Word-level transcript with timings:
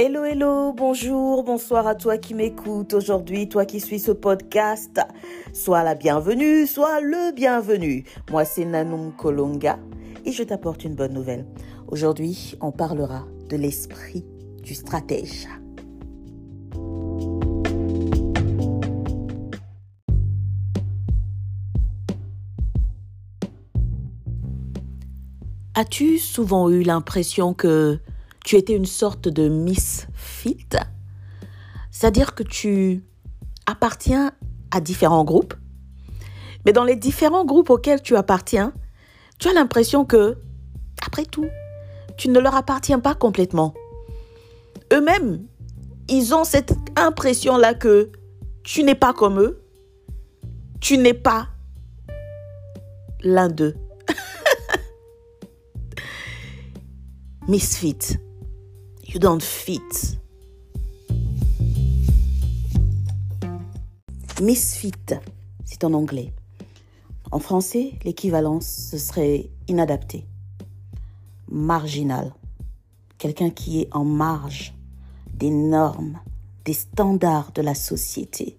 Hello, 0.00 0.22
hello, 0.22 0.72
bonjour, 0.72 1.42
bonsoir 1.42 1.88
à 1.88 1.96
toi 1.96 2.18
qui 2.18 2.32
m'écoute 2.32 2.94
aujourd'hui, 2.94 3.48
toi 3.48 3.64
qui 3.64 3.80
suis 3.80 3.98
ce 3.98 4.12
podcast. 4.12 5.00
Sois 5.52 5.82
la 5.82 5.96
bienvenue, 5.96 6.68
sois 6.68 7.00
le 7.00 7.34
bienvenu. 7.34 8.04
Moi, 8.30 8.44
c'est 8.44 8.64
Nanum 8.64 9.10
Kolonga 9.10 9.76
et 10.24 10.30
je 10.30 10.44
t'apporte 10.44 10.84
une 10.84 10.94
bonne 10.94 11.14
nouvelle. 11.14 11.46
Aujourd'hui, 11.88 12.54
on 12.60 12.70
parlera 12.70 13.26
de 13.48 13.56
l'esprit 13.56 14.24
du 14.62 14.76
stratège. 14.76 15.48
As-tu 25.74 26.18
souvent 26.18 26.70
eu 26.70 26.82
l'impression 26.82 27.52
que 27.52 27.98
tu 28.48 28.56
étais 28.56 28.72
une 28.72 28.86
sorte 28.86 29.28
de 29.28 29.50
misfit 29.50 30.70
C'est-à-dire 31.90 32.34
que 32.34 32.42
tu 32.42 33.04
appartiens 33.66 34.32
à 34.70 34.80
différents 34.80 35.22
groupes, 35.22 35.52
mais 36.64 36.72
dans 36.72 36.84
les 36.84 36.96
différents 36.96 37.44
groupes 37.44 37.68
auxquels 37.68 38.00
tu 38.00 38.16
appartiens, 38.16 38.72
tu 39.38 39.48
as 39.48 39.52
l'impression 39.52 40.06
que, 40.06 40.38
après 41.06 41.26
tout, 41.26 41.50
tu 42.16 42.30
ne 42.30 42.40
leur 42.40 42.54
appartiens 42.54 43.00
pas 43.00 43.14
complètement. 43.14 43.74
Eux-mêmes, 44.94 45.46
ils 46.08 46.34
ont 46.34 46.44
cette 46.44 46.74
impression-là 46.96 47.74
que 47.74 48.10
tu 48.62 48.82
n'es 48.82 48.94
pas 48.94 49.12
comme 49.12 49.40
eux, 49.40 49.62
tu 50.80 50.96
n'es 50.96 51.12
pas 51.12 51.48
l'un 53.20 53.50
d'eux. 53.50 53.76
misfit. 57.46 58.18
You 59.10 59.18
don't 59.18 59.40
fit. 59.40 60.18
Misfit, 64.42 65.14
c'est 65.64 65.82
en 65.82 65.94
anglais. 65.94 66.34
En 67.32 67.38
français, 67.38 67.94
l'équivalence, 68.04 68.66
ce 68.66 68.98
serait 68.98 69.48
inadapté, 69.66 70.26
marginal, 71.50 72.34
quelqu'un 73.16 73.48
qui 73.48 73.80
est 73.80 73.88
en 73.92 74.04
marge 74.04 74.74
des 75.32 75.48
normes, 75.48 76.18
des 76.66 76.74
standards 76.74 77.52
de 77.52 77.62
la 77.62 77.74
société. 77.74 78.58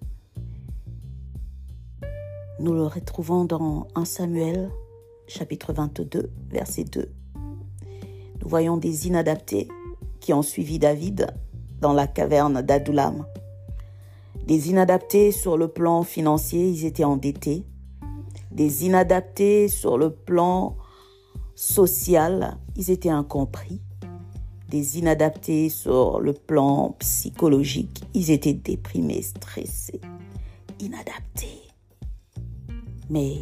Nous 2.58 2.74
le 2.74 2.88
retrouvons 2.88 3.44
dans 3.44 3.86
1 3.94 4.04
Samuel, 4.04 4.72
chapitre 5.28 5.72
22, 5.72 6.28
verset 6.48 6.82
2. 6.82 7.08
Nous 8.42 8.48
voyons 8.48 8.78
des 8.78 9.06
inadaptés 9.06 9.68
qui 10.20 10.32
ont 10.32 10.42
suivi 10.42 10.78
David 10.78 11.26
dans 11.80 11.92
la 11.92 12.06
caverne 12.06 12.62
d'Adoulam. 12.62 13.26
Des 14.46 14.70
inadaptés 14.70 15.32
sur 15.32 15.56
le 15.56 15.68
plan 15.68 16.02
financier, 16.02 16.68
ils 16.68 16.84
étaient 16.84 17.04
endettés. 17.04 17.64
Des 18.50 18.84
inadaptés 18.84 19.68
sur 19.68 19.96
le 19.96 20.10
plan 20.10 20.76
social, 21.54 22.58
ils 22.76 22.90
étaient 22.90 23.10
incompris. 23.10 23.80
Des 24.68 24.98
inadaptés 24.98 25.68
sur 25.68 26.20
le 26.20 26.32
plan 26.32 26.96
psychologique, 26.98 28.02
ils 28.14 28.30
étaient 28.30 28.54
déprimés, 28.54 29.22
stressés, 29.22 30.00
inadaptés. 30.80 31.60
Mais 33.08 33.36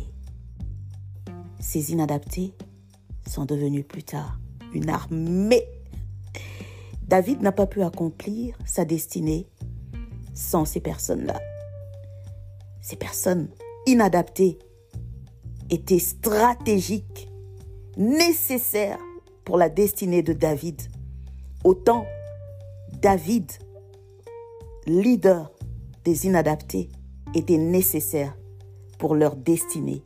ces 1.60 1.92
inadaptés 1.92 2.54
sont 3.26 3.44
devenus 3.44 3.84
plus 3.86 4.04
tard 4.04 4.38
une 4.72 4.88
armée. 4.90 5.64
David 7.09 7.41
n'a 7.41 7.53
pas 7.53 7.67
pu 7.67 7.83
accomplir 7.83 8.55
sa 8.67 8.84
destinée 8.84 9.48
sans 10.35 10.67
ces 10.67 10.80
personnes-là. 10.80 11.41
Ces 12.83 12.96
personnes 12.96 13.48
inadaptées 13.86 14.58
étaient 15.70 15.98
stratégiques, 15.98 17.30
nécessaires 17.97 18.98
pour 19.47 19.57
la 19.57 19.70
destinée 19.70 20.23
de 20.23 20.35
David. 20.35 20.83
Autant 21.64 22.05
David, 23.01 23.51
leader 24.86 25.51
des 26.05 26.27
inadaptés, 26.27 26.91
était 27.35 27.57
nécessaire 27.57 28.36
pour 28.98 29.14
leur 29.14 29.35
destinée, 29.35 30.02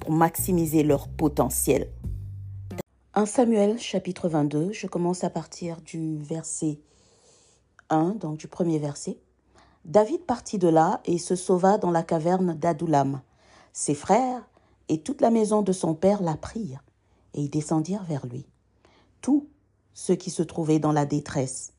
pour 0.00 0.12
maximiser 0.12 0.82
leur 0.82 1.08
potentiel. 1.08 1.90
1 3.14 3.26
Samuel 3.26 3.78
chapitre 3.78 4.30
22, 4.30 4.72
je 4.72 4.86
commence 4.86 5.22
à 5.22 5.28
partir 5.28 5.82
du 5.82 6.16
verset 6.16 6.80
1, 7.90 8.14
donc 8.14 8.38
du 8.38 8.48
premier 8.48 8.78
verset. 8.78 9.18
David 9.84 10.22
partit 10.22 10.56
de 10.56 10.68
là 10.68 11.02
et 11.04 11.18
se 11.18 11.36
sauva 11.36 11.76
dans 11.76 11.90
la 11.90 12.02
caverne 12.02 12.54
d'Adoulam. 12.54 13.20
Ses 13.74 13.94
frères 13.94 14.48
et 14.88 15.02
toute 15.02 15.20
la 15.20 15.28
maison 15.28 15.60
de 15.60 15.72
son 15.72 15.94
père 15.94 16.22
la 16.22 16.38
prirent, 16.38 16.82
et 17.34 17.42
ils 17.42 17.50
descendirent 17.50 18.04
vers 18.04 18.24
lui. 18.24 18.46
Tous 19.20 19.46
ceux 19.92 20.14
qui 20.14 20.30
se 20.30 20.42
trouvaient 20.42 20.78
dans 20.78 20.92
la 20.92 21.04
détresse, 21.04 21.74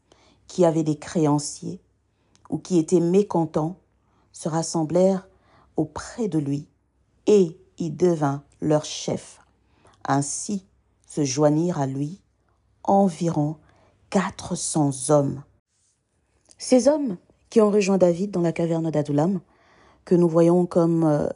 qui 0.46 0.66
avaient 0.66 0.84
des 0.84 1.00
créanciers 1.00 1.82
ou 2.52 2.60
qui 2.60 2.78
étaient 2.78 3.00
mécontents, 3.00 3.80
se 4.34 4.50
rassemblèrent 4.50 5.28
auprès 5.78 6.28
de 6.28 6.38
lui, 6.38 6.68
et 7.26 7.60
il 7.80 7.98
devint 7.98 8.44
leur 8.62 8.86
chef. 8.86 9.40
Ainsi, 10.06 10.68
se 11.14 11.24
joignirent 11.24 11.80
à 11.80 11.86
lui 11.86 12.20
environ 12.84 13.58
400 14.10 15.12
hommes. 15.12 15.44
Ces 16.58 16.88
hommes 16.88 17.18
qui 17.52 17.62
ont 17.62 17.70
rejoint 17.70 18.00
David 18.00 18.32
dans 18.32 18.42
la 18.42 18.52
caverne 18.52 18.90
d'Adoulam, 18.90 19.40
que 20.06 20.16
nous 20.16 20.28
voyons 20.28 20.66
comme 20.66 21.04
euh, 21.04 21.30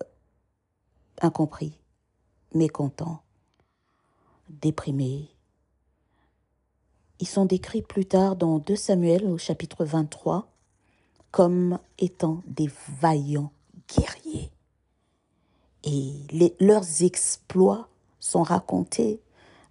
incompris, 1.22 1.78
mécontents, 2.56 3.22
déprimés, 4.50 5.30
ils 7.20 7.28
sont 7.28 7.46
décrits 7.46 7.84
plus 7.84 8.06
tard 8.06 8.36
dans 8.36 8.58
2 8.58 8.76
Samuel 8.76 9.26
au 9.26 9.38
chapitre 9.38 9.86
23 9.86 10.48
comme 11.30 11.78
étant 12.00 12.42
des 12.48 12.70
vaillants 13.00 13.52
guerriers. 13.96 14.50
Et 15.84 16.14
leurs 16.60 17.04
exploits 17.04 17.90
sont 18.20 18.42
racontés 18.42 19.22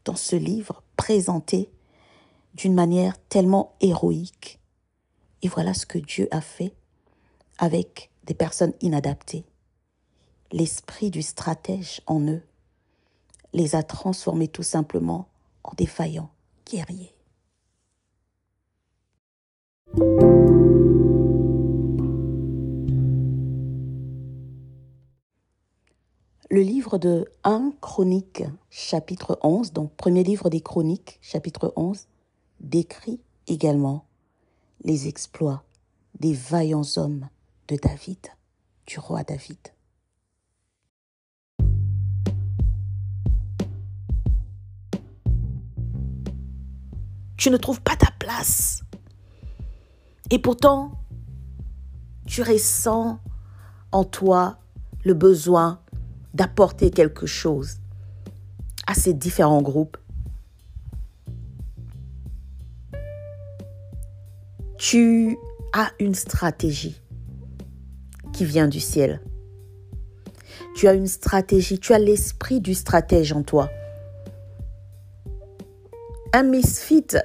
dans 0.07 0.17
ce 0.17 0.37
livre 0.37 0.83
présenté 0.97 1.69
d'une 2.55 2.75
manière 2.75 3.19
tellement 3.29 3.75
héroïque. 3.81 4.59
Et 5.43 5.49
voilà 5.49 5.75
ce 5.75 5.85
que 5.85 5.99
Dieu 5.99 6.29
a 6.31 6.41
fait 6.41 6.73
avec 7.59 8.11
des 8.25 8.35
personnes 8.35 8.73
inadaptées. 8.81 9.45
L'esprit 10.53 11.11
du 11.11 11.21
stratège 11.23 12.01
en 12.07 12.21
eux 12.21 12.43
les 13.53 13.75
a 13.75 13.83
transformés 13.83 14.49
tout 14.49 14.63
simplement 14.63 15.29
en 15.65 15.73
défaillants 15.77 16.31
guerriers. 16.65 17.13
Le 26.57 26.63
livre 26.63 26.97
de 26.97 27.27
1 27.45 27.75
Chronique, 27.83 28.43
chapitre 28.71 29.39
11, 29.43 29.75
donc 29.75 29.95
premier 29.95 30.23
livre 30.23 30.49
des 30.49 30.63
Chroniques, 30.63 31.19
chapitre 31.21 31.71
11, 31.77 32.07
décrit 32.61 33.21
également 33.47 34.07
les 34.83 35.07
exploits 35.07 35.65
des 36.19 36.33
vaillants 36.33 36.97
hommes 36.97 37.29
de 37.69 37.77
David, 37.77 38.29
du 38.87 38.99
roi 38.99 39.23
David. 39.23 39.59
Tu 47.37 47.51
ne 47.51 47.59
trouves 47.59 47.83
pas 47.83 47.97
ta 47.97 48.13
place. 48.19 48.83
Et 50.31 50.39
pourtant, 50.39 50.93
tu 52.25 52.41
ressens 52.41 53.21
en 53.93 54.05
toi 54.05 54.57
le 55.05 55.13
besoin 55.13 55.83
d'apporter 56.37 56.91
quelque 56.91 57.25
chose 57.27 57.79
à 58.87 58.93
ces 58.93 59.15
différents 59.15 59.63
groupes. 59.63 59.97
Tu 64.79 65.39
as 65.73 65.91
une 65.99 66.15
stratégie 66.15 67.01
qui 68.35 68.45
vient 68.45 68.69
du 68.69 68.81
ciel. 68.81 69.23
Tu 70.75 70.87
as 70.89 70.93
une 70.93 71.07
stratégie, 71.07 71.79
tu 71.79 71.95
as 71.95 71.99
l'esprit 71.99 72.61
du 72.61 72.75
stratège 72.75 73.33
en 73.33 73.43
toi. 73.43 73.71
Un 76.35 76.43
misfit 76.43 77.17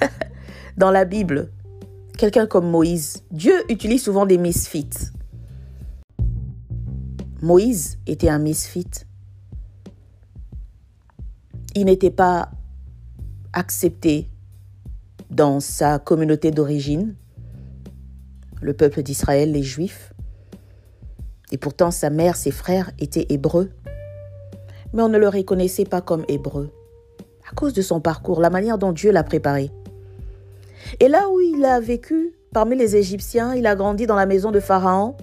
dans 0.76 0.90
la 0.90 1.04
Bible, 1.04 1.52
quelqu'un 2.16 2.48
comme 2.48 2.68
Moïse, 2.68 3.22
Dieu 3.30 3.54
utilise 3.70 4.02
souvent 4.02 4.26
des 4.26 4.36
misfits. 4.36 5.12
Moïse 7.40 7.98
était 8.06 8.28
un 8.28 8.38
misfit. 8.38 8.90
Il 11.76 11.84
n'était 11.84 12.10
pas 12.10 12.50
accepté 13.52 14.28
dans 15.30 15.60
sa 15.60 16.00
communauté 16.00 16.50
d'origine, 16.50 17.14
le 18.60 18.72
peuple 18.72 19.02
d'Israël, 19.02 19.52
les 19.52 19.62
Juifs. 19.62 20.12
Et 21.52 21.58
pourtant, 21.58 21.92
sa 21.92 22.10
mère, 22.10 22.34
ses 22.34 22.50
frères 22.50 22.90
étaient 22.98 23.26
hébreux. 23.28 23.70
Mais 24.92 25.02
on 25.02 25.08
ne 25.08 25.18
le 25.18 25.28
reconnaissait 25.28 25.84
pas 25.84 26.00
comme 26.00 26.24
hébreu, 26.28 26.72
à 27.48 27.54
cause 27.54 27.72
de 27.72 27.82
son 27.82 28.00
parcours, 28.00 28.40
la 28.40 28.50
manière 28.50 28.78
dont 28.78 28.92
Dieu 28.92 29.12
l'a 29.12 29.22
préparé. 29.22 29.70
Et 30.98 31.08
là 31.08 31.28
où 31.28 31.40
il 31.40 31.64
a 31.64 31.78
vécu, 31.78 32.34
parmi 32.52 32.76
les 32.76 32.96
Égyptiens, 32.96 33.54
il 33.54 33.66
a 33.66 33.76
grandi 33.76 34.06
dans 34.06 34.16
la 34.16 34.26
maison 34.26 34.50
de 34.50 34.60
Pharaon. 34.60 35.16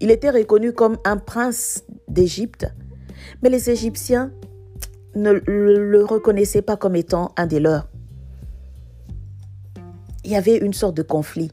Il 0.00 0.10
était 0.10 0.30
reconnu 0.30 0.72
comme 0.72 0.98
un 1.04 1.16
prince 1.16 1.84
d'Égypte, 2.06 2.66
mais 3.42 3.48
les 3.48 3.70
Égyptiens 3.70 4.32
ne 5.14 5.32
le 5.32 6.04
reconnaissaient 6.04 6.62
pas 6.62 6.76
comme 6.76 6.94
étant 6.94 7.32
un 7.36 7.46
des 7.46 7.60
leurs. 7.60 7.88
Il 10.24 10.30
y 10.30 10.36
avait 10.36 10.58
une 10.58 10.74
sorte 10.74 10.96
de 10.96 11.02
conflit. 11.02 11.50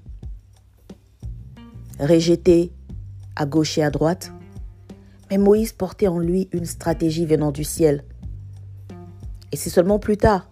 Rejeté 2.00 2.72
à 3.36 3.46
gauche 3.46 3.78
et 3.78 3.84
à 3.84 3.90
droite, 3.90 4.32
mais 5.30 5.38
Moïse 5.38 5.72
portait 5.72 6.08
en 6.08 6.20
lui 6.20 6.50
une 6.52 6.66
stratégie 6.66 7.26
venant 7.26 7.52
du 7.52 7.64
ciel. 7.64 8.04
Et 9.52 9.58
c'est 9.58 9.70
seulement 9.70 10.00
plus 10.00 10.18
tard 10.18 10.50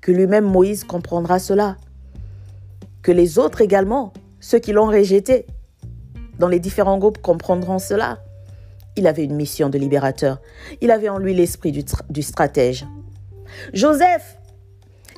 que 0.00 0.12
lui-même 0.12 0.44
Moïse 0.44 0.84
comprendra 0.84 1.38
cela, 1.38 1.76
que 3.02 3.12
les 3.12 3.38
autres 3.38 3.60
également, 3.60 4.12
ceux 4.40 4.58
qui 4.58 4.72
l'ont 4.72 4.86
rejeté, 4.86 5.46
dans 6.38 6.48
les 6.48 6.60
différents 6.60 6.98
groupes 6.98 7.18
comprendront 7.18 7.78
cela. 7.78 8.18
Il 8.96 9.06
avait 9.06 9.24
une 9.24 9.34
mission 9.34 9.68
de 9.68 9.78
libérateur. 9.78 10.40
Il 10.80 10.90
avait 10.90 11.08
en 11.08 11.18
lui 11.18 11.34
l'esprit 11.34 11.72
du, 11.72 12.22
stratège. 12.22 12.86
Joseph, 13.72 14.38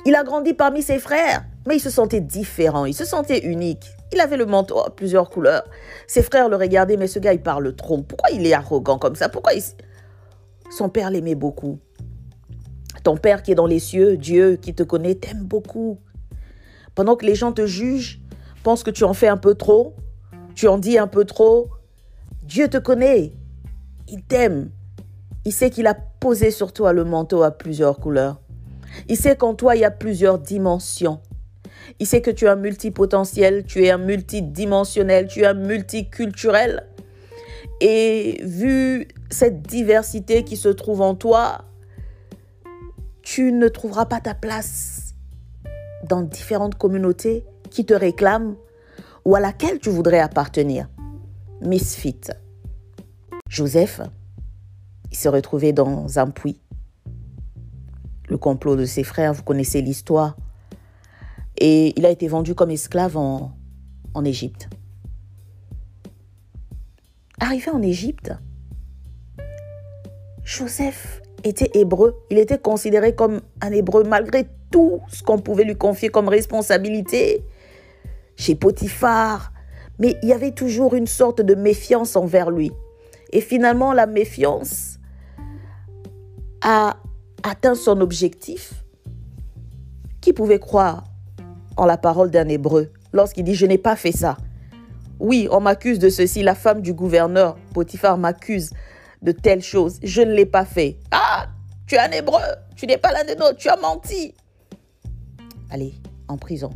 il 0.05 0.15
a 0.15 0.23
grandi 0.23 0.53
parmi 0.53 0.81
ses 0.81 0.99
frères, 0.99 1.43
mais 1.67 1.77
il 1.77 1.79
se 1.79 1.89
sentait 1.89 2.21
différent, 2.21 2.85
il 2.85 2.93
se 2.93 3.05
sentait 3.05 3.45
unique. 3.45 3.85
Il 4.13 4.19
avait 4.19 4.37
le 4.37 4.45
manteau 4.45 4.79
à 4.79 4.95
plusieurs 4.95 5.29
couleurs. 5.29 5.63
Ses 6.07 6.23
frères 6.23 6.49
le 6.49 6.55
regardaient, 6.55 6.97
mais 6.97 7.07
ce 7.07 7.19
gars, 7.19 7.33
il 7.33 7.41
parle 7.41 7.75
trop. 7.75 8.01
Pourquoi 8.01 8.31
il 8.31 8.45
est 8.47 8.53
arrogant 8.53 8.97
comme 8.97 9.15
ça? 9.15 9.29
Pourquoi. 9.29 9.51
Son 10.69 10.89
père 10.89 11.11
l'aimait 11.11 11.35
beaucoup. 11.35 11.79
Ton 13.03 13.17
père 13.17 13.43
qui 13.43 13.51
est 13.51 13.55
dans 13.55 13.67
les 13.67 13.79
cieux, 13.79 14.17
Dieu 14.17 14.55
qui 14.55 14.73
te 14.73 14.83
connaît, 14.83 15.15
t'aime 15.15 15.43
beaucoup. 15.43 15.99
Pendant 16.95 17.15
que 17.15 17.25
les 17.25 17.35
gens 17.35 17.51
te 17.51 17.65
jugent, 17.65 18.21
pensent 18.63 18.83
que 18.83 18.91
tu 18.91 19.03
en 19.03 19.13
fais 19.13 19.27
un 19.27 19.37
peu 19.37 19.55
trop, 19.55 19.93
tu 20.57 20.67
en 20.67 20.79
dis 20.79 20.97
un 20.97 21.05
peu 21.05 21.23
trop, 21.23 21.69
Dieu 22.41 22.67
te 22.67 22.77
connaît. 22.77 23.31
Il 24.07 24.23
t'aime. 24.23 24.71
Il 25.45 25.53
sait 25.53 25.69
qu'il 25.69 25.85
a 25.85 25.93
posé 25.93 26.49
sur 26.49 26.73
toi 26.73 26.93
le 26.93 27.03
manteau 27.03 27.43
à 27.43 27.51
plusieurs 27.51 27.99
couleurs. 27.99 28.41
Il 29.07 29.17
sait 29.17 29.35
qu'en 29.35 29.53
toi, 29.53 29.75
il 29.75 29.81
y 29.81 29.85
a 29.85 29.91
plusieurs 29.91 30.39
dimensions. 30.39 31.21
Il 31.99 32.07
sait 32.07 32.21
que 32.21 32.31
tu 32.31 32.45
es 32.45 32.47
un 32.47 32.55
multipotentiel, 32.55 33.65
tu 33.65 33.85
es 33.85 33.91
un 33.91 33.99
multidimensionnel, 33.99 35.27
tu 35.27 35.41
es 35.41 35.45
un 35.45 35.53
multiculturel. 35.53 36.87
Et 37.79 38.41
vu 38.43 39.09
cette 39.29 39.61
diversité 39.61 40.43
qui 40.43 40.57
se 40.57 40.69
trouve 40.69 41.01
en 41.01 41.13
toi, 41.13 41.65
tu 43.21 43.51
ne 43.51 43.67
trouveras 43.67 44.07
pas 44.07 44.21
ta 44.21 44.33
place 44.33 45.13
dans 46.09 46.23
différentes 46.23 46.75
communautés 46.75 47.45
qui 47.69 47.85
te 47.85 47.93
réclament 47.93 48.55
ou 49.27 49.35
à 49.35 49.41
laquelle 49.41 49.77
tu 49.79 49.89
voudrais 49.89 50.21
appartenir. 50.21 50.87
Misfit. 51.59 52.31
Joseph, 53.49 53.99
il 55.11 55.17
s'est 55.17 55.27
retrouvé 55.27 55.73
dans 55.73 56.17
un 56.17 56.27
puits. 56.27 56.61
Le 58.29 58.37
complot 58.37 58.77
de 58.77 58.85
ses 58.85 59.03
frères, 59.03 59.33
vous 59.33 59.43
connaissez 59.43 59.81
l'histoire. 59.81 60.37
Et 61.59 61.93
il 61.99 62.05
a 62.05 62.09
été 62.09 62.29
vendu 62.29 62.55
comme 62.55 62.71
esclave 62.71 63.17
en, 63.17 63.51
en 64.13 64.23
Égypte. 64.23 64.69
Arrivé 67.41 67.69
en 67.69 67.81
Égypte, 67.81 68.31
Joseph 70.45 71.21
était 71.43 71.71
hébreu. 71.77 72.15
Il 72.31 72.37
était 72.37 72.59
considéré 72.59 73.13
comme 73.13 73.41
un 73.59 73.73
hébreu 73.73 74.05
malgré 74.05 74.47
tout 74.71 75.01
ce 75.09 75.21
qu'on 75.21 75.39
pouvait 75.39 75.65
lui 75.65 75.75
confier 75.75 76.07
comme 76.07 76.29
responsabilité 76.29 77.43
chez 78.37 78.55
Potiphar. 78.55 79.51
Mais 79.99 80.15
il 80.23 80.29
y 80.29 80.33
avait 80.33 80.51
toujours 80.51 80.93
une 80.93 81.07
sorte 81.07 81.41
de 81.41 81.55
méfiance 81.55 82.15
envers 82.15 82.51
lui. 82.51 82.71
Et 83.33 83.41
finalement, 83.41 83.91
la 83.91 84.05
méfiance 84.05 84.99
a 86.61 86.97
atteint 87.43 87.75
son 87.75 87.99
objectif. 87.99 88.85
Qui 90.21 90.33
pouvait 90.33 90.59
croire 90.59 91.03
en 91.77 91.85
la 91.85 91.97
parole 91.97 92.31
d'un 92.31 92.47
Hébreu 92.47 92.91
lorsqu'il 93.13 93.43
dit⁇ 93.43 93.51
Je 93.55 93.65
n'ai 93.65 93.77
pas 93.77 93.95
fait 93.95 94.11
ça⁇ 94.11 94.37
Oui, 95.19 95.47
on 95.51 95.59
m'accuse 95.59 95.99
de 95.99 96.09
ceci, 96.09 96.43
la 96.43 96.55
femme 96.55 96.81
du 96.81 96.93
gouverneur, 96.93 97.57
Potiphar, 97.73 98.17
m'accuse 98.17 98.71
de 99.21 99.31
telle 99.31 99.63
chose, 99.63 99.99
je 100.03 100.21
ne 100.21 100.33
l'ai 100.33 100.45
pas 100.45 100.65
fait. 100.65 100.97
Ah, 101.11 101.47
tu 101.87 101.95
es 101.95 101.99
un 101.99 102.11
Hébreu, 102.11 102.41
tu 102.75 102.85
n'es 102.85 102.97
pas 102.97 103.11
l'un 103.13 103.23
des 103.23 103.35
nôtres, 103.35 103.57
tu 103.57 103.69
as 103.69 103.77
menti. 103.77 104.33
Allez, 105.69 105.93
en 106.27 106.37
prison. 106.37 106.71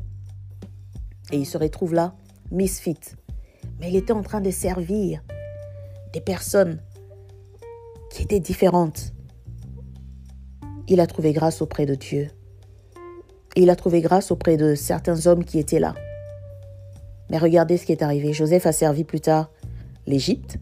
Et 1.31 1.37
il 1.37 1.45
se 1.45 1.57
retrouve 1.57 1.93
là, 1.93 2.13
misfit. 2.51 2.99
Mais 3.79 3.89
il 3.89 3.95
était 3.95 4.13
en 4.13 4.21
train 4.21 4.41
de 4.41 4.51
servir 4.51 5.23
des 6.13 6.21
personnes 6.21 6.81
qui 8.11 8.23
étaient 8.23 8.39
différentes. 8.39 9.13
Il 10.87 10.99
a 10.99 11.07
trouvé 11.07 11.31
grâce 11.31 11.61
auprès 11.61 11.85
de 11.85 11.95
Dieu. 11.95 12.29
il 13.55 13.69
a 13.69 13.75
trouvé 13.75 14.01
grâce 14.01 14.31
auprès 14.31 14.55
de 14.55 14.75
certains 14.75 15.27
hommes 15.27 15.43
qui 15.43 15.59
étaient 15.59 15.79
là. 15.79 15.95
Mais 17.29 17.37
regardez 17.37 17.77
ce 17.77 17.85
qui 17.85 17.91
est 17.91 18.03
arrivé. 18.03 18.33
Joseph 18.33 18.65
a 18.65 18.71
servi 18.71 19.03
plus 19.03 19.21
tard 19.21 19.49
l'Égypte. 20.05 20.57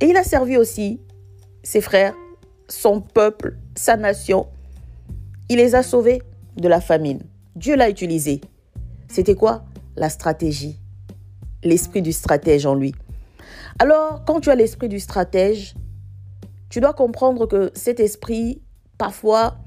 Et 0.00 0.06
il 0.06 0.16
a 0.16 0.24
servi 0.24 0.56
aussi 0.56 1.00
ses 1.62 1.80
frères, 1.80 2.14
son 2.68 3.00
peuple, 3.00 3.56
sa 3.76 3.96
nation. 3.96 4.46
Il 5.48 5.56
les 5.56 5.74
a 5.74 5.82
sauvés 5.82 6.22
de 6.56 6.68
la 6.68 6.80
famine. 6.80 7.20
Dieu 7.56 7.76
l'a 7.76 7.90
utilisé. 7.90 8.40
C'était 9.08 9.34
quoi? 9.34 9.64
La 9.98 10.08
stratégie. 10.08 10.80
L'esprit 11.64 12.02
du 12.02 12.12
stratège 12.12 12.64
en 12.66 12.74
lui. 12.74 12.94
Alors, 13.80 14.24
quand 14.24 14.40
tu 14.40 14.50
as 14.50 14.54
l'esprit 14.54 14.88
du 14.88 15.00
stratège, 15.00 15.74
tu 16.70 16.80
dois 16.80 16.94
comprendre 16.94 17.46
que 17.46 17.70
cet 17.74 18.00
esprit, 18.00 18.62
parfois, 18.96 19.58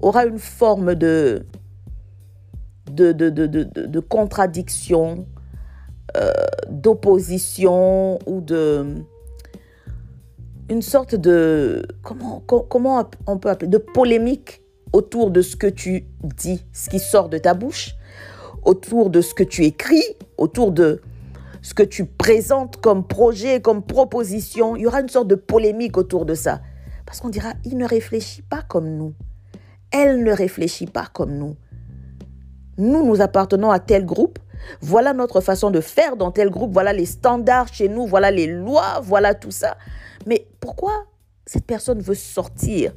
aura 0.00 0.24
une 0.24 0.38
forme 0.38 0.94
de, 0.94 1.44
de, 2.90 4.00
contradiction, 4.00 5.26
euh, 6.16 6.32
d'opposition 6.70 8.18
ou 8.26 8.40
de 8.40 9.04
une 10.68 10.82
sorte 10.82 11.14
de 11.14 11.86
comment, 12.02 12.40
comment 12.40 13.08
on 13.28 13.38
peut 13.38 13.50
appeler 13.50 13.68
de 13.68 13.78
polémique 13.78 14.62
autour 14.92 15.30
de 15.30 15.40
ce 15.40 15.54
que 15.54 15.66
tu 15.66 16.06
dis, 16.22 16.64
ce 16.72 16.88
qui 16.90 16.98
sort 16.98 17.28
de 17.28 17.38
ta 17.38 17.54
bouche, 17.54 17.94
autour 18.66 19.08
de 19.10 19.20
ce 19.20 19.32
que 19.32 19.44
tu 19.44 19.64
écris, 19.64 20.04
autour 20.36 20.72
de 20.72 21.00
ce 21.62 21.72
que 21.72 21.82
tu 21.82 22.04
présentes 22.04 22.76
comme 22.76 23.06
projet, 23.06 23.60
comme 23.60 23.82
proposition, 23.82 24.76
il 24.76 24.82
y 24.82 24.86
aura 24.86 25.00
une 25.00 25.08
sorte 25.08 25.28
de 25.28 25.34
polémique 25.34 25.96
autour 25.96 26.26
de 26.26 26.34
ça. 26.34 26.60
Parce 27.06 27.20
qu'on 27.20 27.28
dira, 27.28 27.54
il 27.64 27.78
ne 27.78 27.86
réfléchit 27.86 28.42
pas 28.42 28.62
comme 28.62 28.88
nous. 28.96 29.14
Elle 29.92 30.24
ne 30.24 30.32
réfléchit 30.32 30.86
pas 30.86 31.06
comme 31.06 31.32
nous. 31.36 31.56
Nous, 32.76 33.06
nous 33.06 33.20
appartenons 33.20 33.70
à 33.70 33.78
tel 33.78 34.04
groupe. 34.04 34.38
Voilà 34.80 35.12
notre 35.12 35.40
façon 35.40 35.70
de 35.70 35.80
faire 35.80 36.16
dans 36.16 36.32
tel 36.32 36.50
groupe. 36.50 36.72
Voilà 36.72 36.92
les 36.92 37.06
standards 37.06 37.72
chez 37.72 37.88
nous. 37.88 38.06
Voilà 38.06 38.30
les 38.30 38.48
lois. 38.48 39.00
Voilà 39.02 39.34
tout 39.34 39.52
ça. 39.52 39.76
Mais 40.26 40.48
pourquoi 40.60 40.92
cette 41.46 41.64
personne 41.64 42.00
veut 42.00 42.14
sortir 42.14 42.92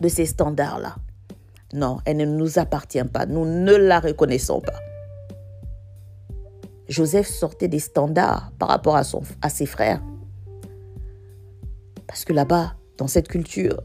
de 0.00 0.08
ces 0.08 0.26
standards-là? 0.26 0.96
Non, 1.72 1.98
elle 2.04 2.18
ne 2.18 2.26
nous 2.26 2.58
appartient 2.58 3.02
pas. 3.04 3.26
Nous 3.26 3.44
ne 3.44 3.74
la 3.74 4.00
reconnaissons 4.00 4.60
pas. 4.60 4.78
Joseph 6.88 7.26
sortait 7.26 7.68
des 7.68 7.78
standards 7.78 8.52
par 8.58 8.68
rapport 8.68 8.96
à, 8.96 9.48
ses 9.48 9.66
frères. 9.66 10.02
Parce 12.06 12.24
que 12.24 12.34
là-bas, 12.34 12.74
dans 12.98 13.06
cette 13.06 13.28
culture, 13.28 13.82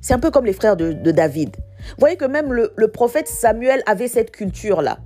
c'est 0.00 0.14
un 0.14 0.18
peu 0.18 0.32
comme 0.32 0.46
les 0.46 0.52
frères 0.52 0.76
de, 0.76 0.92
David. 0.92 1.56
Vous 1.56 2.00
voyez 2.00 2.16
que 2.16 2.24
même 2.24 2.52
le, 2.52 2.88
prophète 2.88 3.28
Samuel 3.28 3.82
avait 3.86 4.08
cette 4.08 4.32
culture-là. 4.32 4.98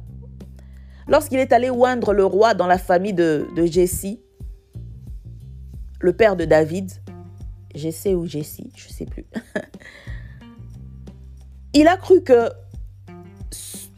Lorsqu'il 1.08 1.38
est 1.38 1.52
allé 1.52 1.68
oindre 1.68 2.14
le 2.14 2.24
roi 2.24 2.54
dans 2.54 2.66
la 2.66 2.78
famille 2.78 3.12
de, 3.12 3.46
de 3.54 3.66
Jessie, 3.66 4.22
le 6.00 6.14
père 6.14 6.36
de 6.36 6.46
David, 6.46 6.90
Jessé 7.74 8.14
ou 8.14 8.26
Jessie, 8.26 8.72
je 8.74 8.88
ne 8.88 8.92
sais 8.92 9.04
plus, 9.04 9.26
il 11.76 11.88
a 11.88 11.96
cru 11.96 12.22
que 12.22 12.48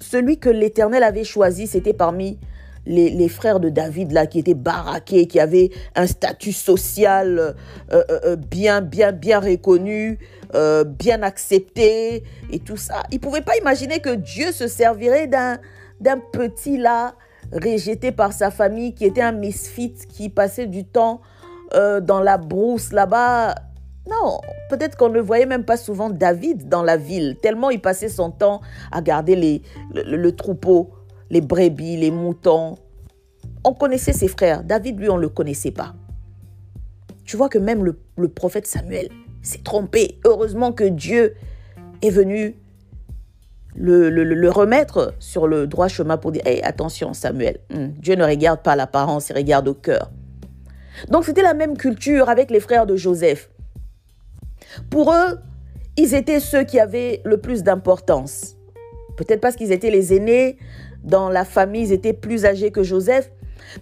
celui 0.01 0.39
que 0.39 0.49
l'Éternel 0.49 1.03
avait 1.03 1.25
choisi, 1.25 1.67
c'était 1.67 1.93
parmi 1.93 2.39
les, 2.87 3.29
frères 3.29 3.61
de 3.61 3.69
David 3.69 4.13
là 4.13 4.27
qui 4.27 4.39
étaient 4.39 4.55
baraqués, 4.55 5.27
qui 5.27 5.39
avaient 5.39 5.71
un 5.95 6.07
statut 6.07 6.53
social 6.53 7.39
euh, 7.39 7.53
euh, 7.93 8.03
euh, 8.25 8.37
bien, 8.37 8.81
bien, 8.81 9.13
bien 9.13 9.39
reconnu, 9.41 10.19
bien 10.87 11.23
accepté 11.23 12.25
et 12.51 12.59
tout 12.59 12.79
ça. 12.79 13.03
Ils 13.13 13.17
ne 13.17 13.21
pouvaient 13.21 13.43
pas 13.43 13.57
imaginer 13.59 14.01
que 14.01 14.15
Dieu 14.15 14.51
se 14.51 14.67
servirait 14.67 15.27
d'un, 15.27 15.59
d'un 16.01 16.19
petit 16.19 16.79
là 16.79 17.15
rejeté 17.53 18.13
par 18.13 18.33
sa 18.33 18.51
famille 18.51 18.95
qui 18.95 19.05
était 19.05 19.21
un 19.21 19.33
misfit 19.33 19.95
qui 20.09 20.31
passait 20.31 20.67
du 20.67 20.85
temps 20.85 21.21
dans 21.75 22.21
la 22.21 22.39
brousse 22.39 22.93
là-bas. 22.93 23.55
Non, 24.09 24.41
peut-être 24.71 24.97
qu'on 24.97 25.11
ne 25.11 25.21
voyait 25.21 25.47
même 25.47 25.65
pas 25.65 25.77
souvent 25.77 26.09
David 26.09 26.69
dans 26.69 26.83
la 26.83 26.97
ville, 26.97 27.37
tellement 27.43 27.71
il 27.71 27.81
passait 27.81 28.09
son 28.09 28.31
temps 28.31 28.61
à 28.91 29.03
garder 29.03 29.37
les, 29.37 29.63
le 29.93 30.31
troupeau 30.33 30.93
les 31.31 31.41
brebis, 31.41 31.97
les 31.97 32.11
moutons. 32.11 32.77
On 33.65 33.75
connaissait 33.75 34.13
ses 34.13 34.29
frères. 34.29 34.65
David, 34.65 34.99
lui, 34.99 35.09
on 35.09 35.17
ne 35.17 35.23
le 35.23 35.29
connaissait 35.29 35.71
pas. 35.71 35.95
Tu 37.25 37.37
vois 37.37 37.49
que 37.49 37.59
même 37.59 37.85
le, 37.85 38.29
prophète 38.29 38.67
Samuel 38.67 39.09
s'est 39.43 39.63
trompé. 39.63 40.19
Heureusement 40.25 40.73
que 40.73 40.85
Dieu 40.85 41.35
est 42.03 42.11
venu 42.11 42.57
le, 43.75 44.49
remettre 44.49 45.15
sur 45.19 45.47
le 45.47 45.67
droit 45.67 45.89
chemin 45.89 46.17
pour 46.17 46.33
dire 46.33 46.43
attention, 46.63 47.13
Samuel, 47.13 47.59
hmm, 47.71 47.89
Dieu 47.99 48.15
ne 48.15 48.25
regarde 48.25 48.63
pas 48.63 48.77
l'apparence, 48.77 49.29
il 49.29 49.37
regarde 49.37 49.69
au 49.69 49.75
cœur. 49.75 50.11
Donc 51.11 51.25
c'était 51.25 51.43
la 51.43 51.55
même 51.55 51.77
culture 51.77 52.29
avec 52.29 52.51
les 52.51 52.61
frères 52.61 52.87
de 52.87 52.97
Joseph. 52.97 53.51
Pour 54.91 55.13
eux, 55.13 55.39
ils 55.97 56.15
étaient 56.15 56.41
ceux 56.41 56.65
qui 56.65 56.79
avaient 56.79 57.21
le 57.25 57.39
plus 57.39 57.63
d'importance. 57.63 58.57
Peut-être 59.17 59.41
parce 59.41 59.57
qu'ils 59.57 59.73
étaient 59.73 59.91
les 59.91 60.15
aînés, 60.15 60.59
dans 61.03 61.29
la 61.29 61.45
famille, 61.45 61.83
ils 61.83 61.93
étaient 61.93 62.13
plus 62.13 62.45
âgés 62.45 62.71
que 62.71 62.83
Joseph, 62.83 63.31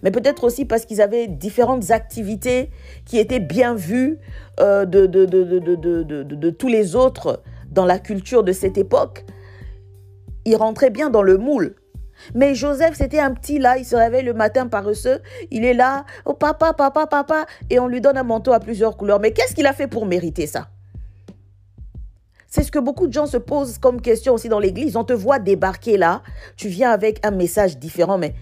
mais 0.03 0.11
peut-être 0.11 0.43
aussi 0.43 0.65
parce 0.65 0.85
qu'ils 0.85 1.01
avaient 1.01 1.27
différentes 1.27 1.91
activités 1.91 2.69
qui 3.05 3.19
étaient 3.19 3.39
bien 3.39 3.75
vues 3.75 4.17
euh, 4.59 4.85
de, 4.85 6.49
tous 6.49 6.67
les 6.67 6.95
autres 6.95 7.41
dans 7.71 7.85
la 7.85 7.99
culture 7.99 8.43
de 8.43 8.51
cette 8.51 8.77
époque. 8.77 9.25
Ils 10.45 10.55
rentraient 10.55 10.89
bien 10.89 11.09
dans 11.09 11.21
le 11.21 11.37
moule. 11.37 11.75
Mais 12.33 12.55
Joseph, 12.55 12.95
c'était 12.95 13.19
un 13.19 13.31
petit 13.31 13.59
là, 13.59 13.77
il 13.77 13.85
se 13.85 13.95
réveille 13.95 14.23
le 14.23 14.33
matin 14.33 14.65
paresseux, 14.65 15.21
il 15.51 15.63
est 15.63 15.75
là, 15.75 16.03
oh 16.25 16.33
papa, 16.33 16.73
papa, 16.73 17.05
papa, 17.05 17.45
et 17.69 17.77
on 17.77 17.87
lui 17.87 18.01
donne 18.01 18.17
un 18.17 18.23
manteau 18.23 18.53
à 18.53 18.59
plusieurs 18.59 18.97
couleurs. 18.97 19.19
Mais 19.19 19.31
qu'est-ce 19.31 19.53
qu'il 19.53 19.67
a 19.67 19.73
fait 19.73 19.85
pour 19.85 20.07
mériter 20.07 20.47
ça? 20.47 20.67
C'est 22.47 22.63
ce 22.63 22.71
que 22.71 22.79
beaucoup 22.79 23.07
de 23.07 23.13
gens 23.13 23.25
se 23.25 23.37
posent 23.37 23.77
comme 23.77 24.01
question 24.01 24.33
aussi 24.33 24.49
dans 24.49 24.59
l'église. 24.59 24.95
On 24.95 25.03
te 25.03 25.13
voit 25.13 25.39
débarquer 25.39 25.97
là, 25.97 26.23
tu 26.55 26.69
viens 26.69 26.91
avec 26.91 27.25
un 27.25 27.31
message 27.31 27.77
différent, 27.77 28.17
mais 28.17 28.33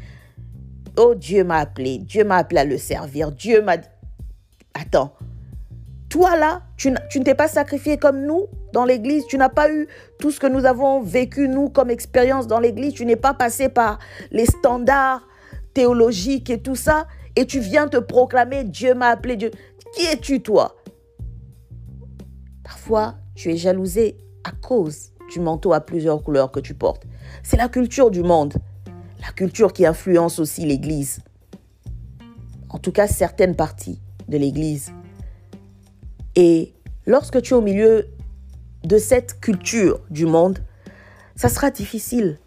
oh 0.98 1.16
Dieu 1.16 1.44
m'a 1.44 1.58
appelé, 1.58 1.98
Dieu 1.98 2.24
m'a 2.24 2.38
appelé 2.38 2.62
à 2.62 2.66
le 2.66 2.78
servir, 2.78 3.32
Dieu 3.32 3.62
m'a... 3.62 3.78
Attends, 4.74 5.14
toi 6.10 6.36
là, 6.36 6.62
tu, 6.78 6.92
ne 6.92 7.24
t'es 7.24 7.34
pas 7.34 7.48
sacrifié 7.48 7.98
comme 7.98 8.26
nous 8.26 8.48
dans 8.74 8.86
l'église, 8.86 9.26
tu 9.26 9.38
n'as 9.38 9.50
pas 9.50 9.72
eu 9.72 9.88
tout 10.20 10.32
ce 10.32 10.40
que 10.40 10.48
nous 10.48 10.66
avons 10.66 11.02
vécu 11.02 11.48
nous 11.48 11.70
comme 11.70 11.90
expérience 11.90 12.46
dans 12.46 12.60
l'église, 12.60 12.94
tu 12.94 13.06
n'es 13.06 13.16
pas 13.16 13.34
passé 13.34 13.70
par 13.70 14.00
les 14.32 14.46
standards 14.46 15.28
théologiques 15.74 16.50
et 16.50 16.62
tout 16.62 16.76
ça, 16.76 17.08
et 17.36 17.46
tu 17.46 17.60
viens 17.60 17.88
te 17.88 17.98
proclamer 17.98 18.64
Dieu 18.64 18.94
m'a 18.94 19.08
appelé, 19.08 19.36
Dieu. 19.36 19.52
Qui 19.96 20.06
es-tu 20.06 20.42
toi? 20.42 20.76
Parfois, 22.64 23.16
tu 23.36 23.52
es 23.52 23.58
jalousé 23.58 24.18
à 24.44 24.52
cause 24.52 25.12
du 25.32 25.40
manteau 25.40 25.74
à 25.74 25.82
plusieurs 25.82 26.24
couleurs 26.24 26.52
que 26.52 26.60
tu 26.60 26.74
portes. 26.74 27.04
C'est 27.44 27.58
la 27.58 27.68
culture 27.68 28.12
du 28.12 28.24
monde, 28.24 28.54
la 29.22 29.32
culture 29.32 29.74
qui 29.74 29.86
influence 29.86 30.40
aussi 30.40 30.66
l'Église. 30.66 31.20
En 32.70 32.80
tout 32.80 32.92
cas, 32.92 33.08
certaines 33.08 33.56
parties 33.56 34.00
de 34.28 34.38
l'Église. 34.38 34.92
Et 36.36 36.74
lorsque 37.06 37.42
tu 37.42 37.54
es 37.54 37.58
au 37.58 37.62
milieu 37.62 38.08
de 38.84 38.98
cette 38.98 39.40
culture 39.40 40.00
du 40.10 40.26
monde, 40.26 40.60
ça 41.36 41.50
sera 41.50 41.72
difficile 41.72 42.40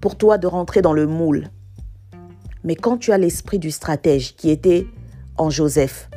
pour 0.00 0.16
toi 0.16 0.38
de 0.38 0.46
rentrer 0.46 0.82
dans 0.82 0.92
le 0.92 1.06
moule. 1.06 1.48
Mais 2.62 2.76
quand 2.76 2.96
tu 2.96 3.12
as 3.12 3.18
l'esprit 3.18 3.58
du 3.58 3.70
stratège 3.70 4.36
qui 4.36 4.50
était 4.50 4.86
en 5.36 5.50
Joseph, 5.50 6.08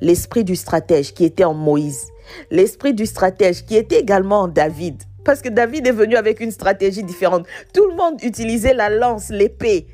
l'esprit 0.00 0.44
du 0.44 0.54
stratège 0.54 1.14
qui 1.14 1.24
était 1.24 1.44
en 1.44 1.54
Moïse, 1.54 2.08
l'esprit 2.50 2.94
du 2.94 3.06
stratège 3.06 3.64
qui 3.64 3.76
était 3.76 4.00
également 4.00 4.42
en 4.42 4.48
David. 4.48 5.02
Parce 5.24 5.42
que 5.42 5.48
David 5.48 5.86
est 5.86 5.92
venu 5.92 6.16
avec 6.16 6.40
une 6.40 6.50
stratégie 6.50 7.02
différente. 7.02 7.46
Tout 7.74 7.86
le 7.86 7.96
monde 7.96 8.22
utilisait 8.22 8.74
la 8.74 8.88
lance, 8.88 9.28
l'épée. 9.28 9.86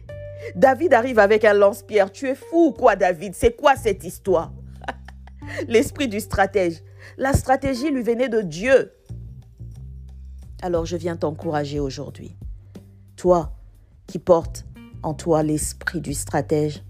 David 0.54 0.94
arrive 0.94 1.18
avec 1.18 1.44
un 1.44 1.54
lance-pierre. 1.54 2.12
Tu 2.12 2.28
es 2.28 2.34
fou 2.34 2.72
quoi, 2.72 2.96
David? 2.96 3.34
C'est 3.34 3.56
quoi 3.56 3.74
cette 3.76 4.04
histoire? 4.04 4.52
L'esprit 5.68 6.08
du 6.08 6.20
stratège. 6.20 6.82
La 7.16 7.32
stratégie 7.32 7.90
lui 7.90 8.02
venait 8.02 8.28
de 8.28 8.42
Dieu. 8.42 8.92
Alors 10.62 10.86
je 10.86 10.96
viens 10.96 11.16
t'encourager 11.16 11.80
aujourd'hui. 11.80 12.36
Toi 13.16 13.52
qui 14.06 14.18
portes 14.18 14.64
en 15.02 15.14
toi 15.14 15.42
l'esprit 15.42 16.00
du 16.00 16.14
stratège, 16.14 16.82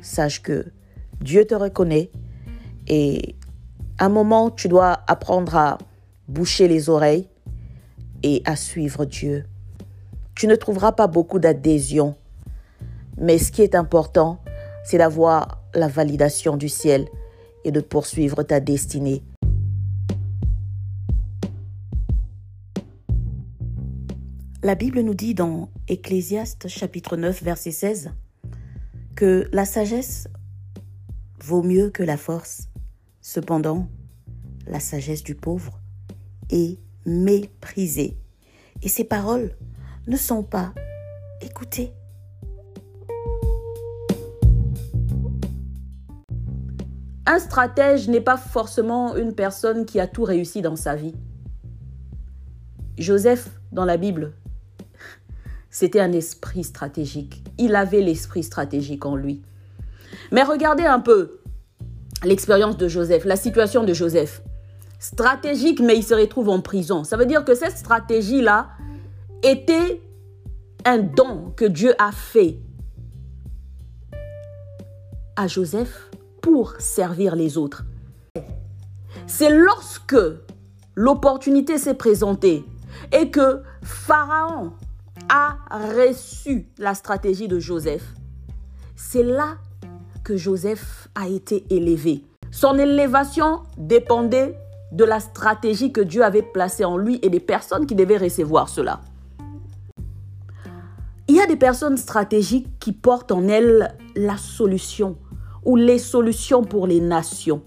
sache 0.00 0.42
que 0.42 0.66
Dieu 1.20 1.44
te 1.44 1.54
reconnaît 1.54 2.10
et 2.86 3.36
un 4.02 4.08
moment, 4.08 4.50
tu 4.50 4.66
dois 4.66 4.98
apprendre 5.06 5.54
à 5.54 5.78
boucher 6.26 6.66
les 6.66 6.90
oreilles 6.90 7.28
et 8.24 8.42
à 8.44 8.56
suivre 8.56 9.04
Dieu. 9.04 9.44
Tu 10.34 10.48
ne 10.48 10.56
trouveras 10.56 10.90
pas 10.90 11.06
beaucoup 11.06 11.38
d'adhésion, 11.38 12.16
mais 13.16 13.38
ce 13.38 13.52
qui 13.52 13.62
est 13.62 13.76
important, 13.76 14.40
c'est 14.82 14.98
d'avoir 14.98 15.62
la 15.72 15.86
validation 15.86 16.56
du 16.56 16.68
ciel 16.68 17.06
et 17.64 17.70
de 17.70 17.80
poursuivre 17.80 18.42
ta 18.42 18.58
destinée. 18.58 19.22
La 24.64 24.74
Bible 24.74 25.00
nous 25.02 25.14
dit 25.14 25.34
dans 25.34 25.68
Ecclésiaste 25.86 26.66
chapitre 26.66 27.16
9 27.16 27.40
verset 27.40 27.70
16 27.70 28.10
que 29.14 29.48
la 29.52 29.64
sagesse 29.64 30.26
vaut 31.38 31.62
mieux 31.62 31.90
que 31.90 32.02
la 32.02 32.16
force 32.16 32.68
Cependant, 33.24 33.86
la 34.66 34.80
sagesse 34.80 35.22
du 35.22 35.36
pauvre 35.36 35.78
est 36.50 36.78
méprisée 37.06 38.18
et 38.82 38.88
ses 38.88 39.04
paroles 39.04 39.56
ne 40.08 40.16
sont 40.16 40.42
pas 40.42 40.74
écoutées. 41.40 41.92
Un 47.26 47.38
stratège 47.38 48.08
n'est 48.08 48.20
pas 48.20 48.36
forcément 48.36 49.14
une 49.14 49.36
personne 49.36 49.86
qui 49.86 50.00
a 50.00 50.08
tout 50.08 50.24
réussi 50.24 50.60
dans 50.60 50.74
sa 50.74 50.96
vie. 50.96 51.14
Joseph, 52.98 53.50
dans 53.70 53.84
la 53.84 53.98
Bible, 53.98 54.32
c'était 55.70 56.00
un 56.00 56.10
esprit 56.10 56.64
stratégique. 56.64 57.44
Il 57.56 57.76
avait 57.76 58.00
l'esprit 58.00 58.42
stratégique 58.42 59.06
en 59.06 59.14
lui. 59.14 59.42
Mais 60.32 60.42
regardez 60.42 60.84
un 60.84 60.98
peu, 60.98 61.41
l'expérience 62.24 62.76
de 62.76 62.88
Joseph, 62.88 63.24
la 63.24 63.36
situation 63.36 63.84
de 63.84 63.92
Joseph. 63.92 64.42
Stratégique, 64.98 65.80
mais 65.80 65.96
il 65.96 66.04
se 66.04 66.14
retrouve 66.14 66.48
en 66.48 66.60
prison. 66.60 67.04
Ça 67.04 67.16
veut 67.16 67.26
dire 67.26 67.44
que 67.44 67.54
cette 67.54 67.76
stratégie-là 67.76 68.68
était 69.42 70.00
un 70.84 70.98
don 70.98 71.52
que 71.56 71.64
Dieu 71.64 71.94
a 71.98 72.12
fait 72.12 72.58
à 75.36 75.46
Joseph 75.48 76.10
pour 76.40 76.74
servir 76.78 77.34
les 77.34 77.56
autres. 77.56 77.84
C'est 79.26 79.50
lorsque 79.50 80.16
l'opportunité 80.94 81.78
s'est 81.78 81.94
présentée 81.94 82.64
et 83.12 83.30
que 83.30 83.62
Pharaon 83.82 84.72
a 85.28 85.56
reçu 85.70 86.68
la 86.78 86.94
stratégie 86.94 87.48
de 87.48 87.58
Joseph, 87.58 88.14
c'est 88.94 89.22
là 89.22 89.56
que 90.24 90.36
Joseph 90.36 91.08
a 91.14 91.28
été 91.28 91.64
élevé. 91.70 92.24
Son 92.50 92.78
élévation 92.78 93.62
dépendait 93.78 94.56
de 94.92 95.04
la 95.04 95.20
stratégie 95.20 95.92
que 95.92 96.00
Dieu 96.00 96.22
avait 96.22 96.42
placée 96.42 96.84
en 96.84 96.96
lui 96.96 97.18
et 97.22 97.30
des 97.30 97.40
personnes 97.40 97.86
qui 97.86 97.94
devaient 97.94 98.18
recevoir 98.18 98.68
cela. 98.68 99.00
Il 101.28 101.36
y 101.36 101.40
a 101.40 101.46
des 101.46 101.56
personnes 101.56 101.96
stratégiques 101.96 102.68
qui 102.78 102.92
portent 102.92 103.32
en 103.32 103.48
elles 103.48 103.96
la 104.14 104.36
solution 104.36 105.16
ou 105.64 105.76
les 105.76 105.98
solutions 105.98 106.62
pour 106.62 106.86
les 106.86 107.00
nations. 107.00 107.62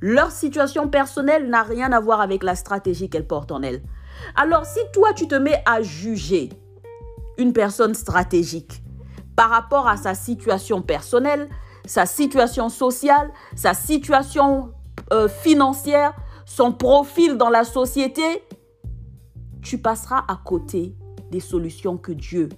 Leur 0.00 0.30
situation 0.30 0.88
personnelle 0.88 1.48
n'a 1.48 1.62
rien 1.62 1.90
à 1.92 2.00
voir 2.00 2.20
avec 2.20 2.42
la 2.42 2.54
stratégie 2.54 3.08
qu'elles 3.08 3.26
portent 3.26 3.52
en 3.52 3.62
elles. 3.62 3.82
Alors 4.36 4.66
si 4.66 4.80
toi 4.92 5.14
tu 5.14 5.26
te 5.26 5.34
mets 5.34 5.62
à 5.64 5.80
juger 5.80 6.50
une 7.38 7.54
personne 7.54 7.94
stratégique, 7.94 8.83
par 9.36 9.50
rapport 9.50 9.88
à 9.88 9.96
sa 9.96 10.14
situation 10.14 10.82
personnelle, 10.82 11.48
sa 11.86 12.06
situation 12.06 12.68
sociale, 12.68 13.30
sa 13.54 13.74
situation 13.74 14.72
euh, 15.12 15.28
financière, 15.28 16.14
son 16.46 16.72
profil 16.72 17.36
dans 17.36 17.50
la 17.50 17.64
société, 17.64 18.22
tu 19.62 19.78
passeras 19.78 20.24
à 20.28 20.36
côté 20.36 20.94
des 21.30 21.40
solutions 21.40 21.96
que 21.96 22.12
Dieu 22.12 22.48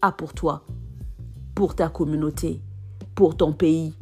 a 0.00 0.12
pour 0.12 0.32
toi, 0.32 0.64
pour 1.54 1.74
ta 1.74 1.88
communauté, 1.88 2.62
pour 3.14 3.36
ton 3.36 3.52
pays, 3.52 3.94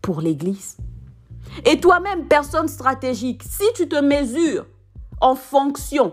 pour 0.00 0.20
l'Église. 0.20 0.76
Et 1.64 1.80
toi-même, 1.80 2.28
personne 2.28 2.68
stratégique, 2.68 3.42
si 3.42 3.64
tu 3.74 3.88
te 3.88 4.00
mesures 4.00 4.66
en 5.20 5.34
fonction 5.34 6.12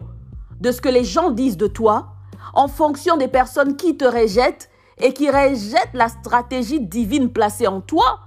de 0.60 0.72
ce 0.72 0.82
que 0.82 0.90
les 0.90 1.04
gens 1.04 1.32
disent 1.32 1.58
de 1.58 1.68
toi, 1.68 2.14
en 2.54 2.68
fonction 2.68 3.18
des 3.18 3.28
personnes 3.28 3.76
qui 3.76 3.98
te 3.98 4.06
rejettent 4.06 4.70
et 4.98 5.14
qui 5.14 5.30
rejettent 5.30 5.94
la 5.94 6.10
stratégie 6.10 6.82
divine 6.82 7.32
placée 7.32 7.68
en 7.68 7.82
toi, 7.82 8.20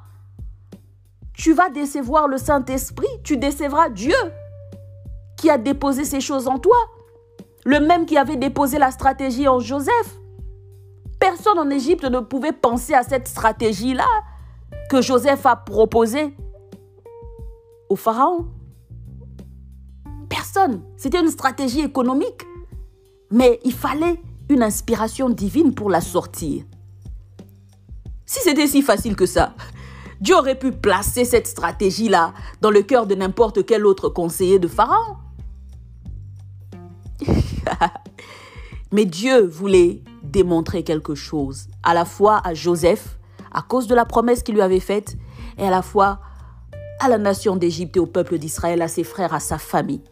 tu 1.34 1.54
vas 1.54 1.70
décevoir 1.70 2.28
le 2.28 2.38
Saint-Esprit, 2.38 3.08
tu 3.24 3.36
décevras 3.36 3.88
Dieu 3.88 4.14
qui 5.36 5.50
a 5.50 5.58
déposé 5.58 6.04
ces 6.04 6.20
choses 6.20 6.46
en 6.46 6.58
toi, 6.58 6.76
le 7.64 7.80
même 7.80 8.06
qui 8.06 8.16
avait 8.16 8.36
déposé 8.36 8.78
la 8.78 8.90
stratégie 8.90 9.48
en 9.48 9.58
Joseph. 9.58 10.18
Personne 11.18 11.58
en 11.58 11.70
Égypte 11.70 12.04
ne 12.04 12.20
pouvait 12.20 12.52
penser 12.52 12.94
à 12.94 13.02
cette 13.02 13.28
stratégie-là 13.28 14.06
que 14.90 15.00
Joseph 15.00 15.46
a 15.46 15.56
proposée 15.56 16.36
au 17.88 17.96
Pharaon. 17.96 18.46
Personne. 20.28 20.82
C'était 20.96 21.20
une 21.20 21.30
stratégie 21.30 21.80
économique. 21.80 22.46
Mais 23.32 23.58
il 23.64 23.72
fallait 23.72 24.20
une 24.50 24.62
inspiration 24.62 25.30
divine 25.30 25.74
pour 25.74 25.88
la 25.90 26.02
sortir. 26.02 26.64
Si 28.26 28.40
c'était 28.40 28.66
si 28.66 28.82
facile 28.82 29.16
que 29.16 29.26
ça, 29.26 29.54
Dieu 30.20 30.36
aurait 30.36 30.58
pu 30.58 30.70
placer 30.70 31.24
cette 31.24 31.46
stratégie-là 31.46 32.34
dans 32.60 32.70
le 32.70 32.82
cœur 32.82 33.06
de 33.06 33.14
n'importe 33.14 33.64
quel 33.64 33.86
autre 33.86 34.10
conseiller 34.10 34.58
de 34.58 34.68
Pharaon. 34.68 35.16
Mais 38.92 39.06
Dieu 39.06 39.46
voulait 39.46 40.02
démontrer 40.22 40.84
quelque 40.84 41.14
chose, 41.14 41.68
à 41.82 41.94
la 41.94 42.04
fois 42.04 42.40
à 42.44 42.52
Joseph, 42.52 43.18
à 43.52 43.62
cause 43.62 43.86
de 43.86 43.94
la 43.94 44.04
promesse 44.04 44.42
qu'il 44.42 44.54
lui 44.56 44.62
avait 44.62 44.78
faite, 44.78 45.16
et 45.56 45.66
à 45.66 45.70
la 45.70 45.82
fois 45.82 46.20
à 47.00 47.08
la 47.08 47.18
nation 47.18 47.56
d'Égypte 47.56 47.96
et 47.96 48.00
au 48.00 48.06
peuple 48.06 48.38
d'Israël, 48.38 48.82
à 48.82 48.88
ses 48.88 49.04
frères, 49.04 49.32
à 49.32 49.40
sa 49.40 49.56
famille. 49.58 50.02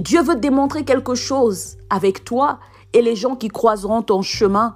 Dieu 0.00 0.22
veut 0.22 0.36
démontrer 0.36 0.84
quelque 0.84 1.14
chose 1.14 1.76
avec 1.90 2.24
toi 2.24 2.58
et 2.92 3.02
les 3.02 3.16
gens 3.16 3.36
qui 3.36 3.48
croiseront 3.48 4.02
ton 4.02 4.22
chemin, 4.22 4.74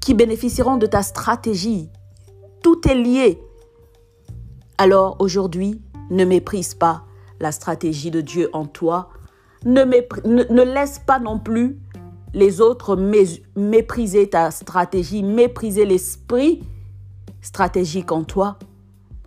qui 0.00 0.14
bénéficieront 0.14 0.76
de 0.76 0.86
ta 0.86 1.02
stratégie, 1.02 1.88
tout 2.62 2.86
est 2.88 2.94
lié. 2.94 3.40
Alors 4.78 5.16
aujourd'hui, 5.18 5.80
ne 6.10 6.24
méprise 6.24 6.74
pas 6.74 7.04
la 7.40 7.52
stratégie 7.52 8.10
de 8.10 8.20
Dieu 8.20 8.50
en 8.52 8.66
toi. 8.66 9.10
Ne, 9.64 9.84
ne, 9.84 10.62
laisse 10.62 10.98
pas 10.98 11.18
non 11.18 11.38
plus 11.38 11.78
les 12.32 12.60
autres 12.60 12.96
mépriser 13.56 14.28
ta 14.28 14.50
stratégie, 14.50 15.22
mépriser 15.22 15.84
l'esprit 15.84 16.62
stratégique 17.40 18.12
en 18.12 18.24
toi 18.24 18.58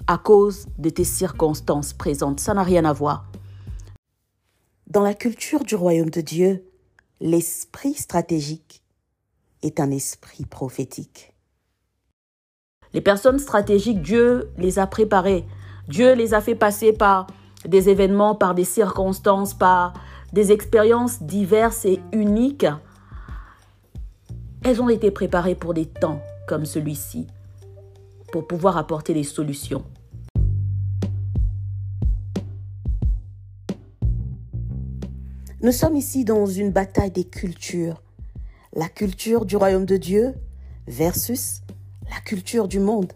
à 0.07 0.17
cause 0.17 0.67
de 0.77 0.89
tes 0.89 1.03
circonstances 1.03 1.93
présentes. 1.93 2.39
Ça 2.39 2.53
n'a 2.53 2.63
rien 2.63 2.85
à 2.85 2.93
voir. 2.93 3.26
Dans 4.87 5.03
la 5.03 5.13
culture 5.13 5.65
du 5.65 5.75
royaume 5.75 6.09
de 6.09 6.21
Dieu, 6.21 6.63
l'esprit 7.19 7.93
stratégique 7.93 8.81
est 9.61 9.81
un 9.81 9.91
esprit 9.91 10.45
prophétique. 10.45 11.33
Les 12.93 13.01
personnes 13.01 13.37
stratégiques, 13.37 14.01
Dieu 14.01 14.49
les 14.57 14.79
a 14.79 14.87
préparées. 14.87 15.45
Dieu 15.89 16.13
les 16.13 16.33
a 16.33 16.39
fait 16.39 16.55
passer 16.55 16.93
par 16.93 17.27
des 17.65 17.89
événements, 17.89 18.33
par 18.33 18.55
des 18.55 18.63
circonstances, 18.63 19.53
par 19.53 19.93
des 20.31 20.53
expériences 20.53 21.21
diverses 21.21 21.83
et 21.83 21.99
uniques. 22.13 22.67
Elles 24.63 24.81
ont 24.81 24.87
été 24.87 25.11
préparées 25.11 25.55
pour 25.55 25.73
des 25.73 25.85
temps 25.85 26.21
comme 26.47 26.65
celui-ci, 26.65 27.27
pour 28.31 28.47
pouvoir 28.47 28.77
apporter 28.77 29.13
des 29.13 29.25
solutions. 29.25 29.83
Nous 35.59 35.71
sommes 35.71 35.95
ici 35.95 36.23
dans 36.23 36.45
une 36.45 36.69
bataille 36.69 37.09
des 37.09 37.23
cultures. 37.23 38.03
La 38.73 38.89
culture 38.89 39.43
du 39.43 39.57
royaume 39.57 39.87
de 39.87 39.97
Dieu 39.97 40.35
versus 40.85 41.61
la 42.11 42.21
culture 42.21 42.67
du 42.67 42.79
monde. 42.79 43.11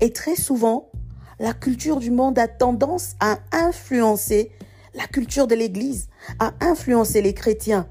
Et 0.00 0.12
très 0.12 0.36
souvent, 0.36 0.92
la 1.40 1.52
culture 1.52 1.98
du 1.98 2.12
monde 2.12 2.38
a 2.38 2.46
tendance 2.46 3.14
à 3.18 3.40
influencer 3.50 4.52
la 4.94 5.08
culture 5.08 5.48
de 5.48 5.56
l'Église, 5.56 6.08
à 6.38 6.52
influencer 6.60 7.20
les 7.20 7.34
chrétiens. 7.34 7.88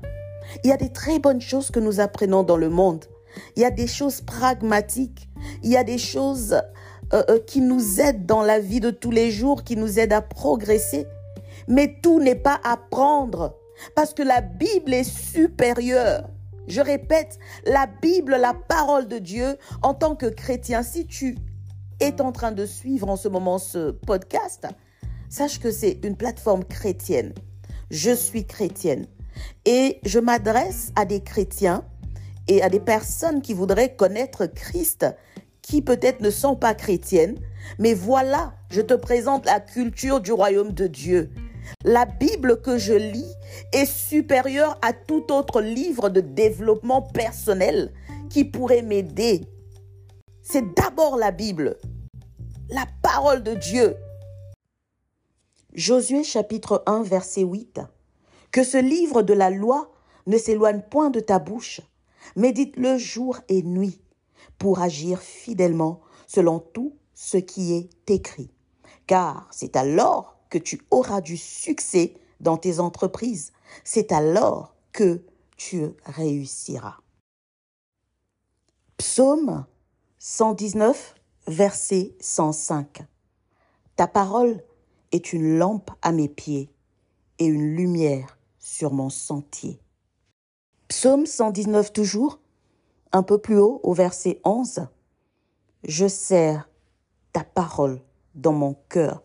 Il 0.64 0.70
y 0.70 0.74
a 0.74 0.78
des 0.78 0.94
très 0.94 1.20
bonnes 1.20 1.42
choses 1.42 1.70
que 1.70 1.82
nous 1.82 2.00
apprenons 2.00 2.44
dans 2.44 2.58
le 2.58 2.70
monde. 2.70 3.04
Il 3.58 3.62
y 3.62 3.66
a 3.66 3.72
des 3.72 3.88
choses 3.88 4.22
pragmatiques. 4.22 5.28
Il 5.64 5.70
y 5.70 5.76
a 5.76 5.84
des 5.84 5.98
choses 5.98 6.54
euh, 7.12 7.24
euh, 7.28 7.40
qui 7.46 7.60
nous 7.60 8.00
aident 8.00 8.26
dans 8.26 8.42
la 8.42 8.62
vie 8.62 8.80
de 8.80 8.90
tous 8.90 9.12
les 9.12 9.32
jours, 9.32 9.66
qui 9.66 9.76
nous 9.76 10.00
aident 10.00 10.14
à 10.14 10.22
progresser. 10.22 11.08
Mais 11.68 11.98
tout 12.02 12.22
n'est 12.22 12.36
pas 12.36 12.62
à 12.64 12.78
prendre 12.78 13.58
parce 13.96 14.14
que 14.14 14.24
la 14.24 14.42
Bible 14.42 14.94
est 14.94 15.04
supérieure. 15.04 16.30
Je 16.68 16.82
répète, 16.82 17.40
la 17.66 17.88
Bible, 18.02 18.38
la 18.40 18.54
parole 18.54 19.08
de 19.08 19.18
Dieu, 19.18 19.58
en 19.82 19.94
tant 19.94 20.16
que 20.16 20.28
chrétien, 20.28 20.84
si 20.84 21.06
tu 21.06 21.38
es 22.00 22.22
en 22.22 22.32
train 22.32 22.52
de 22.52 22.66
suivre 22.66 23.10
en 23.10 23.16
ce 23.16 23.28
moment 23.28 23.58
ce 23.58 23.92
podcast, 23.92 24.68
sache 25.30 25.60
que 25.60 25.72
c'est 25.72 26.00
une 26.04 26.16
plateforme 26.16 26.64
chrétienne. 26.64 27.34
Je 27.90 28.12
suis 28.12 28.46
chrétienne 28.46 29.08
et 29.66 30.00
je 30.06 30.20
m'adresse 30.20 30.92
à 30.96 31.06
des 31.06 31.22
chrétiens 31.22 31.84
et 32.48 32.62
à 32.62 32.70
des 32.70 32.80
personnes 32.80 33.42
qui 33.42 33.54
voudraient 33.54 33.96
connaître 33.96 34.46
Christ, 34.46 35.06
qui 35.62 35.82
peut-être 35.82 36.22
ne 36.22 36.30
sont 36.30 36.56
pas 36.56 36.74
chrétiennes, 36.74 37.38
mais 37.80 37.94
voilà, 37.94 38.54
je 38.70 38.82
te 38.82 38.94
présente 38.94 39.46
la 39.46 39.60
culture 39.60 40.22
du 40.22 40.32
royaume 40.32 40.74
de 40.74 40.88
Dieu. 40.88 41.32
La 41.84 42.06
Bible 42.06 42.62
que 42.62 42.78
je 42.78 42.94
lis 42.94 43.34
est 43.74 43.86
supérieure 43.86 44.78
à 44.82 44.94
tout 44.94 45.32
autre 45.32 45.62
livre 45.62 46.10
de 46.10 46.22
développement 46.22 47.02
personnel 47.02 47.92
qui 48.30 48.46
pourrait 48.46 48.82
m'aider. 48.82 49.42
C'est 50.42 50.74
d'abord 50.76 51.18
la 51.18 51.32
Bible, 51.32 51.78
la 52.70 52.86
parole 53.02 53.44
de 53.44 53.56
Dieu. 53.56 53.96
Josué 55.74 56.24
chapitre 56.24 56.84
1 56.86 57.04
verset 57.04 57.44
8. 57.44 57.82
Que 58.52 58.64
ce 58.64 58.78
livre 58.78 59.22
de 59.22 59.34
la 59.34 59.50
loi 59.50 59.92
ne 60.28 60.38
s'éloigne 60.38 60.82
point 60.82 61.10
de 61.10 61.20
ta 61.20 61.40
bouche. 61.40 61.82
Médite-le 62.36 62.98
jour 62.98 63.40
et 63.50 63.64
nuit 63.64 64.02
pour 64.58 64.82
agir 64.82 65.20
fidèlement 65.20 66.02
selon 66.28 66.60
tout 66.60 66.98
ce 67.14 67.38
qui 67.38 67.74
est 67.74 68.10
écrit. 68.10 68.52
Car 69.08 69.48
c'est 69.52 69.76
alors 69.76 70.41
que 70.52 70.60
tu 70.60 70.82
auras 70.92 71.22
du 71.22 71.38
succès 71.38 72.14
dans 72.40 72.58
tes 72.58 72.80
entreprises. 72.80 73.54
C'est 73.84 74.12
alors 74.12 74.76
que 74.92 75.24
tu 75.58 75.88
réussiras. 76.06 76.98
Psaume 78.98 79.66
119, 80.20 81.16
verset 81.48 82.14
105. 82.20 83.04
Ta 83.96 84.08
parole 84.08 84.64
est 85.12 85.34
une 85.34 85.58
lampe 85.58 85.90
à 86.04 86.12
mes 86.12 86.30
pieds 86.30 86.70
et 87.40 87.46
une 87.46 87.76
lumière 87.76 88.38
sur 88.60 88.94
mon 88.94 89.10
sentier. 89.10 89.80
Psaume 90.88 91.26
119 91.26 91.94
toujours, 91.94 92.40
un 93.14 93.24
peu 93.24 93.38
plus 93.38 93.58
haut 93.58 93.80
au 93.84 93.94
verset 93.94 94.40
11. 94.44 94.88
Je 95.86 96.08
serre 96.08 96.70
ta 97.32 97.44
parole 97.44 98.02
dans 98.36 98.54
mon 98.54 98.76
cœur 98.90 99.24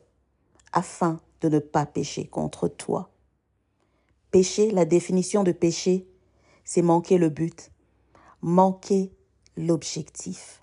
afin 0.77 1.21
de 1.41 1.49
ne 1.49 1.59
pas 1.59 1.87
pécher 1.87 2.27
contre 2.27 2.69
toi. 2.69 3.11
Pécher, 4.31 4.71
la 4.71 4.85
définition 4.85 5.43
de 5.43 5.53
péché, 5.53 6.07
c'est 6.65 6.83
manquer 6.83 7.17
le 7.17 7.31
but, 7.31 7.73
manquer 8.43 9.11
l'objectif. 9.57 10.63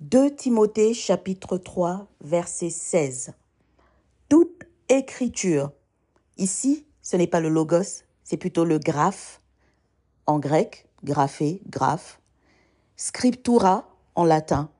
2 0.00 0.34
Timothée 0.34 0.94
chapitre 0.94 1.58
3 1.58 2.08
verset 2.22 2.70
16. 2.70 3.34
Toute 4.30 4.64
écriture, 4.88 5.72
ici 6.38 6.86
ce 7.02 7.16
n'est 7.16 7.26
pas 7.26 7.40
le 7.40 7.50
logos, 7.50 8.04
c'est 8.24 8.38
plutôt 8.38 8.64
le 8.64 8.78
graphe, 8.78 9.42
en 10.26 10.38
grec, 10.38 10.88
graphé, 11.04 11.60
graphe, 11.66 12.18
scriptura 12.96 13.94
en 14.14 14.24
latin. 14.24 14.70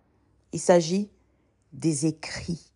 Il 0.53 0.61
s'agit 0.61 1.11
des 1.75 2.07
écrits 2.07 2.70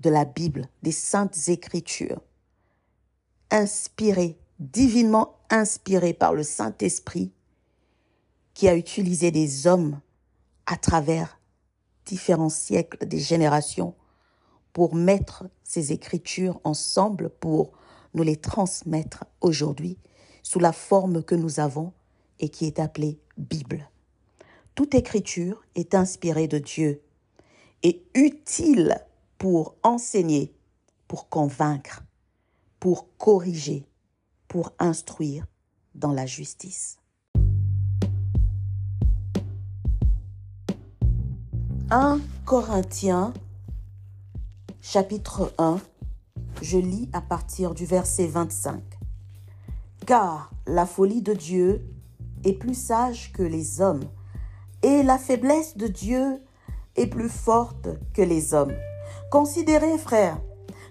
de 0.00 0.10
la 0.10 0.24
Bible, 0.24 0.68
des 0.82 0.92
saintes 0.92 1.48
écritures, 1.48 2.20
inspirées, 3.50 4.38
divinement 4.58 5.38
inspirées 5.50 6.14
par 6.14 6.34
le 6.34 6.42
Saint-Esprit, 6.42 7.32
qui 8.54 8.68
a 8.68 8.76
utilisé 8.76 9.30
des 9.30 9.66
hommes 9.66 10.00
à 10.66 10.76
travers 10.76 11.40
différents 12.06 12.48
siècles, 12.48 13.06
des 13.06 13.18
générations, 13.18 13.94
pour 14.72 14.94
mettre 14.94 15.44
ces 15.64 15.92
écritures 15.92 16.60
ensemble, 16.64 17.30
pour 17.30 17.72
nous 18.14 18.22
les 18.22 18.36
transmettre 18.36 19.24
aujourd'hui 19.40 19.98
sous 20.42 20.58
la 20.58 20.72
forme 20.72 21.22
que 21.22 21.34
nous 21.34 21.60
avons 21.60 21.92
et 22.38 22.48
qui 22.48 22.66
est 22.66 22.78
appelée 22.78 23.20
Bible. 23.36 23.88
Toute 24.74 24.94
écriture 24.94 25.62
est 25.74 25.94
inspirée 25.94 26.48
de 26.48 26.58
Dieu 26.58 27.02
et 27.82 28.04
utile 28.14 29.00
pour 29.40 29.74
enseigner, 29.82 30.54
pour 31.08 31.30
convaincre, 31.30 32.02
pour 32.78 33.16
corriger, 33.16 33.88
pour 34.48 34.72
instruire 34.78 35.46
dans 35.94 36.12
la 36.12 36.26
justice. 36.26 36.98
1 41.90 42.20
Corinthiens 42.44 43.32
chapitre 44.82 45.54
1, 45.56 45.78
je 46.60 46.76
lis 46.76 47.08
à 47.14 47.22
partir 47.22 47.72
du 47.72 47.86
verset 47.86 48.26
25. 48.26 48.82
Car 50.06 50.50
la 50.66 50.84
folie 50.84 51.22
de 51.22 51.32
Dieu 51.32 51.82
est 52.44 52.52
plus 52.52 52.78
sage 52.78 53.32
que 53.32 53.42
les 53.42 53.80
hommes, 53.80 54.04
et 54.82 55.02
la 55.02 55.16
faiblesse 55.16 55.78
de 55.78 55.86
Dieu 55.86 56.42
est 56.96 57.06
plus 57.06 57.30
forte 57.30 57.88
que 58.12 58.20
les 58.20 58.52
hommes. 58.52 58.76
Considérez, 59.30 59.96
frères, 59.96 60.40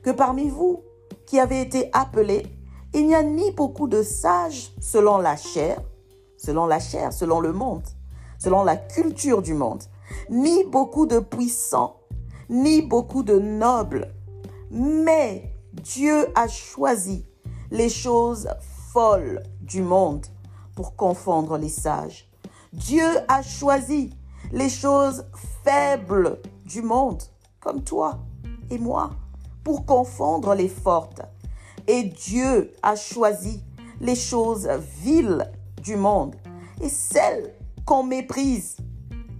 que 0.01 0.11
parmi 0.11 0.47
vous 0.47 0.81
qui 1.25 1.41
avez 1.41 1.59
été 1.59 1.89
appelés, 1.91 2.45
il 2.93 3.05
n'y 3.05 3.13
a 3.13 3.21
ni 3.21 3.51
beaucoup 3.51 3.89
de 3.89 4.01
sages 4.01 4.71
selon 4.79 5.17
la 5.17 5.35
chair, 5.35 5.81
selon 6.37 6.65
la 6.65 6.79
chair, 6.79 7.11
selon 7.11 7.41
le 7.41 7.51
monde, 7.51 7.83
selon 8.37 8.63
la 8.63 8.77
culture 8.77 9.41
du 9.41 9.53
monde, 9.53 9.83
ni 10.29 10.63
beaucoup 10.63 11.05
de 11.05 11.19
puissants, 11.19 11.99
ni 12.49 12.81
beaucoup 12.81 13.23
de 13.23 13.37
nobles, 13.37 14.15
mais 14.71 15.53
Dieu 15.73 16.29
a 16.33 16.47
choisi 16.47 17.25
les 17.71 17.89
choses 17.89 18.47
folles 18.93 19.43
du 19.59 19.81
monde 19.81 20.25
pour 20.77 20.95
confondre 20.95 21.57
les 21.57 21.67
sages. 21.67 22.31
Dieu 22.71 23.05
a 23.27 23.41
choisi 23.41 24.11
les 24.53 24.69
choses 24.69 25.25
faibles 25.65 26.39
du 26.63 26.81
monde, 26.81 27.21
comme 27.59 27.83
toi 27.83 28.17
et 28.69 28.77
moi, 28.77 29.11
pour 29.63 29.85
confondre 29.85 30.53
les 30.53 30.69
fortes. 30.69 31.21
Et 31.87 32.03
Dieu 32.03 32.71
a 32.83 32.95
choisi 32.95 33.63
les 33.99 34.15
choses 34.15 34.67
viles 35.01 35.51
du 35.81 35.95
monde 35.95 36.35
et 36.81 36.89
celles 36.89 37.53
qu'on 37.85 38.03
méprise, 38.03 38.77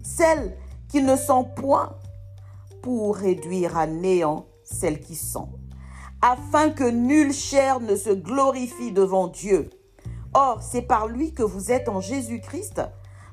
celles 0.04 0.58
qui 0.88 1.02
ne 1.02 1.16
sont 1.16 1.44
point, 1.44 1.96
pour 2.82 3.16
réduire 3.16 3.78
à 3.78 3.88
néant 3.88 4.46
celles 4.64 5.00
qui 5.02 5.16
sont, 5.16 5.50
afin 6.22 6.70
que 6.70 6.90
nulle 6.90 7.34
chair 7.34 7.80
ne 7.80 7.96
se 7.96 8.10
glorifie 8.10 8.92
devant 8.92 9.28
Dieu. 9.28 9.70
Or, 10.34 10.62
c'est 10.62 10.84
par 10.84 11.08
lui 11.08 11.34
que 11.34 11.44
vous 11.44 11.72
êtes 11.72 11.90
en 11.90 12.02
Jésus-Christ, 12.02 12.82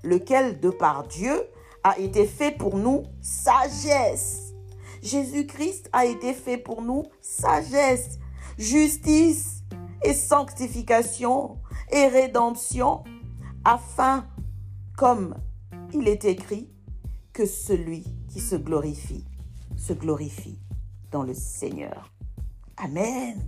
lequel, 0.03 0.61
de 0.61 0.71
par 0.71 1.07
Dieu, 1.07 1.43
a 1.85 1.99
été 1.99 2.27
fait 2.27 2.51
pour 2.51 2.77
nous 2.77 3.05
sagesse. 3.21 4.46
Jésus-Christ 5.07 5.89
a 5.93 6.05
été 6.05 6.35
fait 6.35 6.59
pour 6.59 6.83
nous 6.83 7.05
sagesse, 7.21 8.19
justice 8.59 9.63
et 10.03 10.13
sanctification 10.13 11.59
et 11.93 12.09
rédemption, 12.09 13.05
afin, 13.65 14.27
comme 14.97 15.37
il 15.95 16.09
est 16.09 16.25
écrit, 16.25 16.69
que 17.33 17.47
celui 17.47 18.03
qui 18.29 18.41
se 18.41 18.57
glorifie 18.57 19.25
se 19.77 19.93
glorifie 19.93 20.59
dans 21.13 21.23
le 21.23 21.35
Seigneur. 21.35 22.11
Amen. 22.77 23.41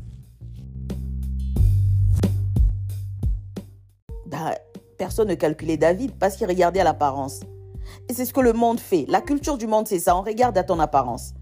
Bah, 4.26 4.54
personne 4.96 5.28
ne 5.28 5.34
calculait 5.34 5.76
David 5.76 6.12
parce 6.18 6.36
qu'il 6.36 6.46
regardait 6.46 6.80
à 6.80 6.84
l'apparence. 6.84 7.40
Et 8.08 8.14
c'est 8.14 8.26
ce 8.26 8.32
que 8.32 8.40
le 8.40 8.52
monde 8.52 8.78
fait. 8.78 9.06
La 9.08 9.20
culture 9.20 9.58
du 9.58 9.66
monde, 9.66 9.88
c'est 9.88 9.98
ça. 9.98 10.14
On 10.16 10.22
regarde 10.22 10.56
à 10.56 10.62
ton 10.62 10.78
apparence. 10.78 11.32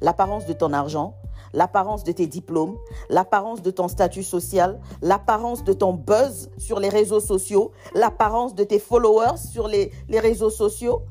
L'apparence 0.00 0.46
de 0.46 0.52
ton 0.52 0.72
argent, 0.72 1.14
l'apparence 1.54 2.04
de 2.04 2.12
tes 2.12 2.26
diplômes, 2.26 2.76
l'apparence 3.08 3.62
de 3.62 3.70
ton 3.70 3.88
statut 3.88 4.22
social, 4.22 4.80
l'apparence 5.00 5.64
de 5.64 5.72
ton 5.72 5.94
buzz 5.94 6.50
sur 6.58 6.80
les 6.80 6.88
réseaux 6.88 7.20
sociaux, 7.20 7.72
l'apparence 7.94 8.54
de 8.54 8.64
tes 8.64 8.78
followers 8.78 9.38
sur 9.38 9.68
les, 9.68 9.90
réseaux 10.08 10.50
sociaux, 10.50 11.02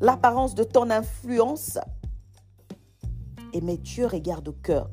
l'apparence 0.00 0.54
de 0.54 0.64
ton 0.64 0.90
influence. 0.90 1.78
Et 3.52 3.60
mais 3.60 3.76
Dieu 3.76 4.06
regarde 4.06 4.48
au 4.48 4.52
cœur. 4.52 4.88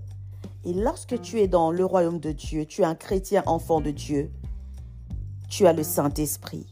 Et 0.66 0.74
lorsque 0.74 1.22
tu 1.22 1.40
es 1.40 1.48
dans 1.48 1.72
le 1.72 1.86
royaume 1.86 2.20
de 2.20 2.32
Dieu, 2.32 2.66
tu 2.66 2.82
es 2.82 2.86
un 2.86 2.96
chrétien 2.96 3.44
enfant 3.46 3.80
de 3.80 3.92
Dieu, 3.92 4.32
tu 5.50 5.66
as 5.66 5.74
le 5.74 5.84
Saint-Esprit 5.84 6.68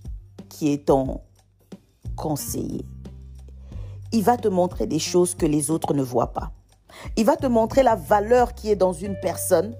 qui 0.50 0.72
est 0.72 0.88
ton 0.88 1.22
conseiller. 2.16 2.86
Il 4.12 4.24
va 4.24 4.38
te 4.38 4.48
montrer 4.48 4.88
des 4.88 5.00
choses 5.00 5.36
que 5.36 5.46
les 5.46 5.72
autres 5.72 5.94
ne 5.94 6.04
voient 6.04 6.34
pas. 6.34 6.52
Il 7.17 7.25
va 7.25 7.36
te 7.36 7.47
montrer 7.47 7.84
la 7.84 7.95
valeur 7.95 8.53
qui 8.53 8.71
est 8.71 8.75
dans 8.75 8.93
une 8.93 9.19
personne, 9.19 9.75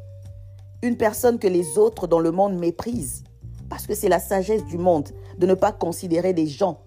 une 0.82 0.98
personne 0.98 1.40
que 1.40 1.48
les 1.48 1.78
autres 1.78 2.08
dans 2.08 2.20
le 2.20 2.32
monde 2.32 2.58
méprisent. 2.58 3.24
Parce 3.70 3.88
que 3.88 3.96
c'est 3.96 4.10
la 4.10 4.20
sagesse 4.20 4.64
du 4.66 4.78
monde 4.78 5.10
de 5.38 5.48
ne 5.48 5.54
pas 5.54 5.72
considérer 5.72 6.34
des 6.34 6.48
gens 6.48 6.82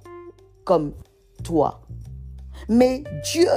comme 0.64 0.92
toi. 1.42 1.80
Mais 2.68 3.04
Dieu, 3.24 3.48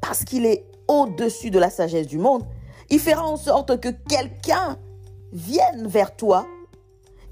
parce 0.00 0.24
qu'il 0.24 0.46
est 0.46 0.66
au-dessus 0.88 1.50
de 1.50 1.58
la 1.58 1.70
sagesse 1.70 2.06
du 2.06 2.18
monde, 2.18 2.44
il 2.90 3.00
fera 3.00 3.24
en 3.24 3.36
sorte 3.36 3.80
que 3.80 3.88
quelqu'un 3.88 4.78
vienne 5.32 5.86
vers 5.86 6.14
toi, 6.14 6.46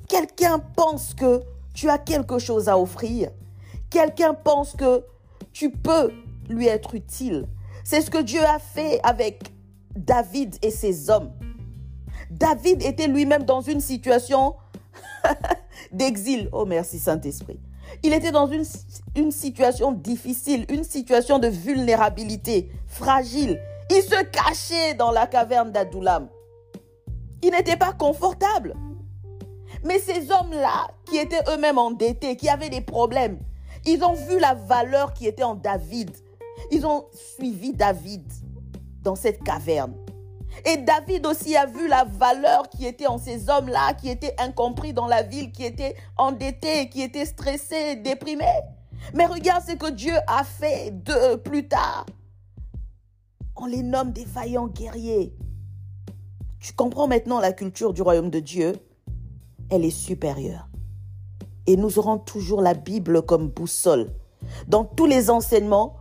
quelqu'un 0.09 0.59
pense 0.59 1.15
que 1.15 1.43
tu 1.75 1.89
as 1.89 1.99
quelque 1.99 2.39
chose 2.39 2.69
à 2.69 2.79
offrir, 2.79 3.31
quelqu'un 3.91 4.35
pense 4.35 4.73
que 4.73 5.05
tu 5.53 5.71
peux 5.71 6.11
lui 6.49 6.67
être 6.67 6.95
utile. 6.95 7.47
C'est 7.85 8.01
ce 8.01 8.11
que 8.11 8.23
Dieu 8.23 8.43
a 8.43 8.59
fait 8.59 8.99
avec 9.03 9.45
David 9.95 10.57
et 10.63 10.71
ses 10.71 11.11
hommes. 11.11 11.31
David 12.31 12.83
était 12.83 13.07
lui-même 13.07 13.45
dans 13.45 13.61
une 13.61 13.81
situation 13.81 14.57
d'exil. 15.93 16.49
Oh 16.53 16.65
merci 16.65 16.99
Saint-Esprit. 16.99 17.61
Il 18.03 18.15
était 18.15 18.33
dans 18.33 18.47
une, 18.47 18.65
situation 19.31 19.93
difficile, 19.93 20.65
une 20.71 20.83
situation 20.83 21.39
de 21.39 21.49
vulnérabilité, 21.49 22.73
fragile. 22.87 23.61
Il 23.91 24.03
se 24.03 24.23
cachait 24.25 24.95
dans 24.95 25.11
la 25.11 25.27
caverne 25.27 25.71
d'Adoulam. 25.71 26.29
Il 27.43 27.51
n'était 27.51 27.77
pas 27.77 27.93
confortable. 27.93 28.75
Mais 29.85 29.99
ces 29.99 30.31
hommes-là, 30.31 30.89
qui 31.05 31.19
étaient 31.19 31.43
eux-mêmes 31.55 31.79
endettés, 31.79 32.37
qui 32.37 32.49
avaient 32.49 32.71
des 32.71 32.81
problèmes, 32.81 33.39
ils 33.85 34.03
ont 34.03 34.15
vu 34.15 34.39
la 34.39 34.55
valeur 34.55 35.13
qui 35.13 35.27
était 35.27 35.43
en 35.43 35.55
David. 35.55 36.11
Ils 36.71 36.87
ont 36.87 37.07
suivi 37.13 37.73
David 37.73 38.23
dans 39.03 39.15
cette 39.15 39.43
caverne. 39.43 39.95
Et 40.65 40.77
David 40.79 41.27
aussi 41.27 41.57
a 41.57 41.67
vu 41.67 41.89
la 41.89 42.05
valeur 42.05 42.69
qui 42.69 42.87
était 42.87 43.07
en 43.07 43.19
ces 43.19 43.51
hommes-là, 43.51 43.95
qui 43.95 44.09
étaient 44.09 44.35
incompris 44.39 44.93
dans 44.93 45.07
la 45.07 45.23
ville, 45.23 45.51
qui 45.51 45.65
étaient 45.65 45.97
endettés, 46.17 46.89
qui 46.89 47.03
étaient 47.03 47.27
stressés, 47.27 47.97
déprimés. 47.97 48.61
Mais 49.15 49.27
regarde 49.27 49.65
ce 49.67 49.73
que 49.73 49.91
Dieu 49.91 50.15
a 50.27 50.45
fait 50.45 50.91
de 50.91 51.37
plus 51.37 51.69
tard. 51.69 52.07
On 53.57 53.67
les 53.67 53.83
nomme 53.83 54.13
des 54.13 54.25
vaillants 54.25 54.69
guerriers. 54.69 55.35
Tu 56.61 56.73
comprends 56.73 57.09
maintenant 57.09 57.41
la 57.41 57.53
culture 57.53 57.93
du 57.93 58.03
royaume 58.03 58.31
de 58.31 58.41
Dieu? 58.41 58.73
Elle 59.71 59.85
est 59.85 59.91
supérieure 59.91 60.69
et 61.67 61.77
nous 61.77 61.99
aurons 61.99 62.19
toujours 62.19 62.61
la 62.61 62.75
Bible 62.75 63.23
comme 63.23 63.49
boussole. 63.49 64.11
Dans 64.69 64.85
tous 64.85 65.07
les 65.07 65.31
enseignements, 65.31 65.97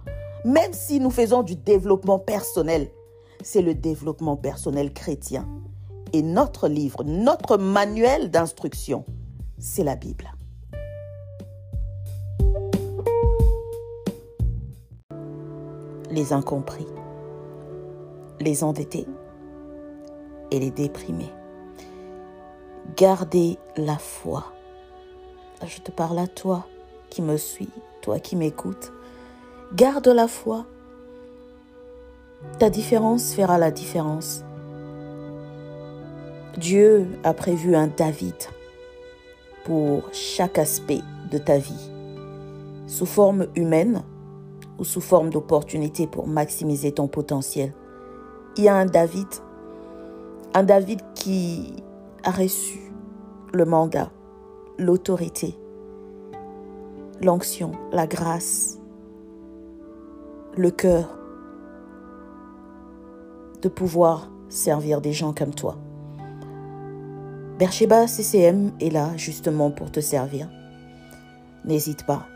même 0.46 0.74
si 0.74 1.00
nous 1.00 1.10
faisons 1.10 1.44
du 1.44 1.56
développement 1.56 2.20
personnel, 2.20 2.90
c'est 3.44 3.62
le 3.62 3.76
développement 3.76 4.38
personnel 4.38 4.94
chrétien. 4.94 5.48
Et 6.14 6.22
notre 6.22 6.68
livre, 6.68 7.04
notre 7.04 7.58
manuel 7.58 8.30
d'instruction, 8.30 9.06
c'est 9.58 9.84
la 9.84 9.96
Bible. 9.96 10.32
Les 16.12 16.32
incompris, 16.32 16.86
les 18.40 18.64
endettés 18.64 19.08
et 20.52 20.60
les 20.60 20.70
déprimés. 20.70 21.32
Gardez 22.96 23.58
la 23.76 23.98
foi 23.98 24.54
je 25.68 25.80
te 25.82 25.92
parle 25.92 26.20
à 26.20 26.28
toi 26.28 26.68
qui 27.10 27.22
me 27.22 27.38
suis, 27.38 27.70
toi 28.02 28.20
qui 28.20 28.36
m'écoutes. 28.36 28.92
Garde 29.76 30.10
la 30.10 30.28
foi. 30.28 30.66
Ta 32.60 32.70
différence 32.70 33.34
fera 33.34 33.58
la 33.58 33.72
différence. 33.72 34.44
Dieu 36.58 37.08
a 37.24 37.34
prévu 37.34 37.76
un 37.76 37.88
David 37.88 38.36
pour 39.64 40.04
chaque 40.12 40.60
aspect 40.60 41.02
de 41.32 41.38
ta 41.38 41.58
vie, 41.58 41.90
sous 42.86 43.06
forme 43.06 43.48
humaine 43.56 44.04
ou 44.78 44.84
sous 44.84 45.02
forme 45.02 45.30
d'opportunité 45.30 46.06
pour 46.06 46.28
maximiser 46.28 46.92
ton 46.92 47.08
potentiel. 47.08 47.74
Il 48.58 48.66
y 48.66 48.68
a 48.68 48.76
un 48.76 48.86
David, 48.86 49.28
un 50.54 50.64
David 50.64 51.02
qui 51.16 51.74
a 52.24 52.32
reçu 52.32 52.92
le 53.54 53.66
mandat 53.66 54.12
l'autorité 54.78 55.58
l'onction, 57.24 57.72
la 57.92 58.08
grâce, 58.08 58.80
le 60.56 60.72
cœur 60.72 61.18
de 63.62 63.70
pouvoir 63.70 64.30
servir 64.50 65.02
des 65.02 65.13
gens 65.13 65.34
comme 65.34 65.54
toi. 65.54 65.78
Bercheba 67.58 68.08
CCM 68.08 68.72
est 68.80 68.89
là 68.89 69.16
justement 69.16 69.72
pour 69.72 69.92
te 69.92 70.00
servir. 70.00 70.50
N'hésite 71.66 72.06
pas. 72.06 72.28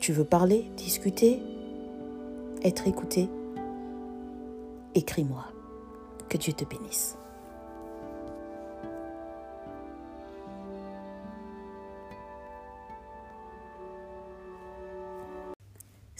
Tu 0.00 0.12
veux 0.12 0.24
parler, 0.24 0.70
discuter, 0.76 1.42
être 2.62 2.86
écouté? 2.86 3.28
Écris-moi. 4.94 5.44
Que 6.28 6.36
Dieu 6.36 6.52
te 6.52 6.64
bénisse. 6.64 7.16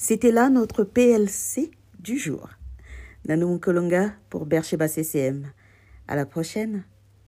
C'était 0.05 0.33
là 0.33 0.51
notre 0.51 0.83
PLC 0.83 1.71
du 2.01 2.19
jour. 2.19 2.49
Nanou 3.25 3.61
Kolonga 3.61 4.11
pour 4.31 4.47
Bercheba 4.47 4.89
CCM. 4.89 5.53
À 6.09 6.17
la 6.17 6.27
prochaine. 6.27 6.83